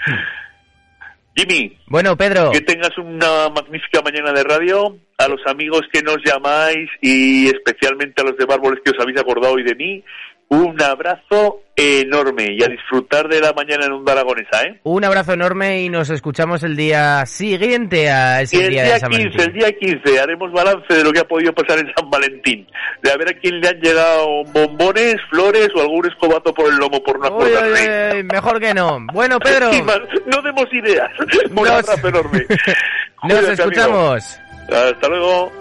Jimmy, 1.35 1.79
Bueno, 1.87 2.15
Pedro, 2.15 2.51
que 2.51 2.61
tengas 2.61 2.97
una 2.99 3.49
magnífica 3.49 4.03
mañana 4.03 4.33
de 4.33 4.45
radio. 4.45 4.99
A 5.17 5.29
los 5.29 5.41
amigos 5.47 5.83
que 5.93 6.03
nos 6.03 6.19
llamáis 6.25 6.91
y 7.01 7.47
especialmente 7.47 8.21
a 8.21 8.25
los 8.25 8.37
de 8.37 8.45
Bárboles 8.45 8.81
que 8.85 8.91
os 8.91 9.01
habéis 9.01 9.21
acordado 9.21 9.55
hoy 9.55 9.63
de 9.63 9.75
mí, 9.77 10.05
un 10.49 10.83
abrazo 10.83 11.61
enorme 11.83 12.47
y 12.51 12.63
a 12.63 12.69
disfrutar 12.69 13.29
de 13.29 13.41
la 13.41 13.53
mañana 13.53 13.87
en 13.87 13.93
Onda 13.93 14.13
Aragonesa, 14.13 14.63
¿eh? 14.63 14.81
un 14.85 15.05
abrazo 15.05 15.33
enorme 15.33 15.83
y 15.83 15.89
nos 15.89 16.11
escuchamos 16.11 16.63
el 16.63 16.77
día 16.77 17.25
siguiente 17.27 18.11
a 18.11 18.41
Y 18.41 18.45
ese 18.45 18.65
el 18.65 18.71
día, 18.71 18.83
día 18.85 18.93
de 18.95 19.01
San 19.01 19.11
15, 19.11 19.29
Valentín. 19.29 19.41
el 19.41 19.53
día 19.55 19.79
15, 20.03 20.21
haremos 20.21 20.53
balance 20.53 20.95
de 20.95 21.05
lo 21.05 21.13
que 21.13 21.21
ha 21.21 21.25
podido 21.25 21.53
pasar 21.53 21.79
en 21.79 21.93
San 21.97 22.09
Valentín. 22.11 22.67
De 23.03 23.11
a 23.11 23.17
ver 23.17 23.29
a 23.31 23.39
quién 23.41 23.61
le 23.61 23.69
han 23.69 23.81
llegado 23.81 24.27
bombones, 24.53 25.17
flores 25.31 25.69
o 25.75 25.81
algún 25.81 26.07
escobato 26.07 26.53
por 26.55 26.69
el 26.71 26.77
lomo 26.77 27.03
por 27.03 27.17
acordarse. 27.25 28.13
uy, 28.17 28.23
mejor 28.25 28.61
que 28.61 28.75
no. 28.75 28.99
Bueno, 29.13 29.39
Pedro, 29.41 29.71
más, 29.85 29.99
no 30.27 30.43
demos 30.43 30.67
ideas. 30.73 31.11
Un 31.51 31.55
Nos- 31.55 31.69
abrazo 31.71 32.09
enorme. 32.09 32.47
nos 32.49 33.39
Cuídate, 33.39 33.47
amigo. 33.47 33.53
escuchamos. 33.53 34.39
Hasta 34.69 35.09
luego. 35.09 35.53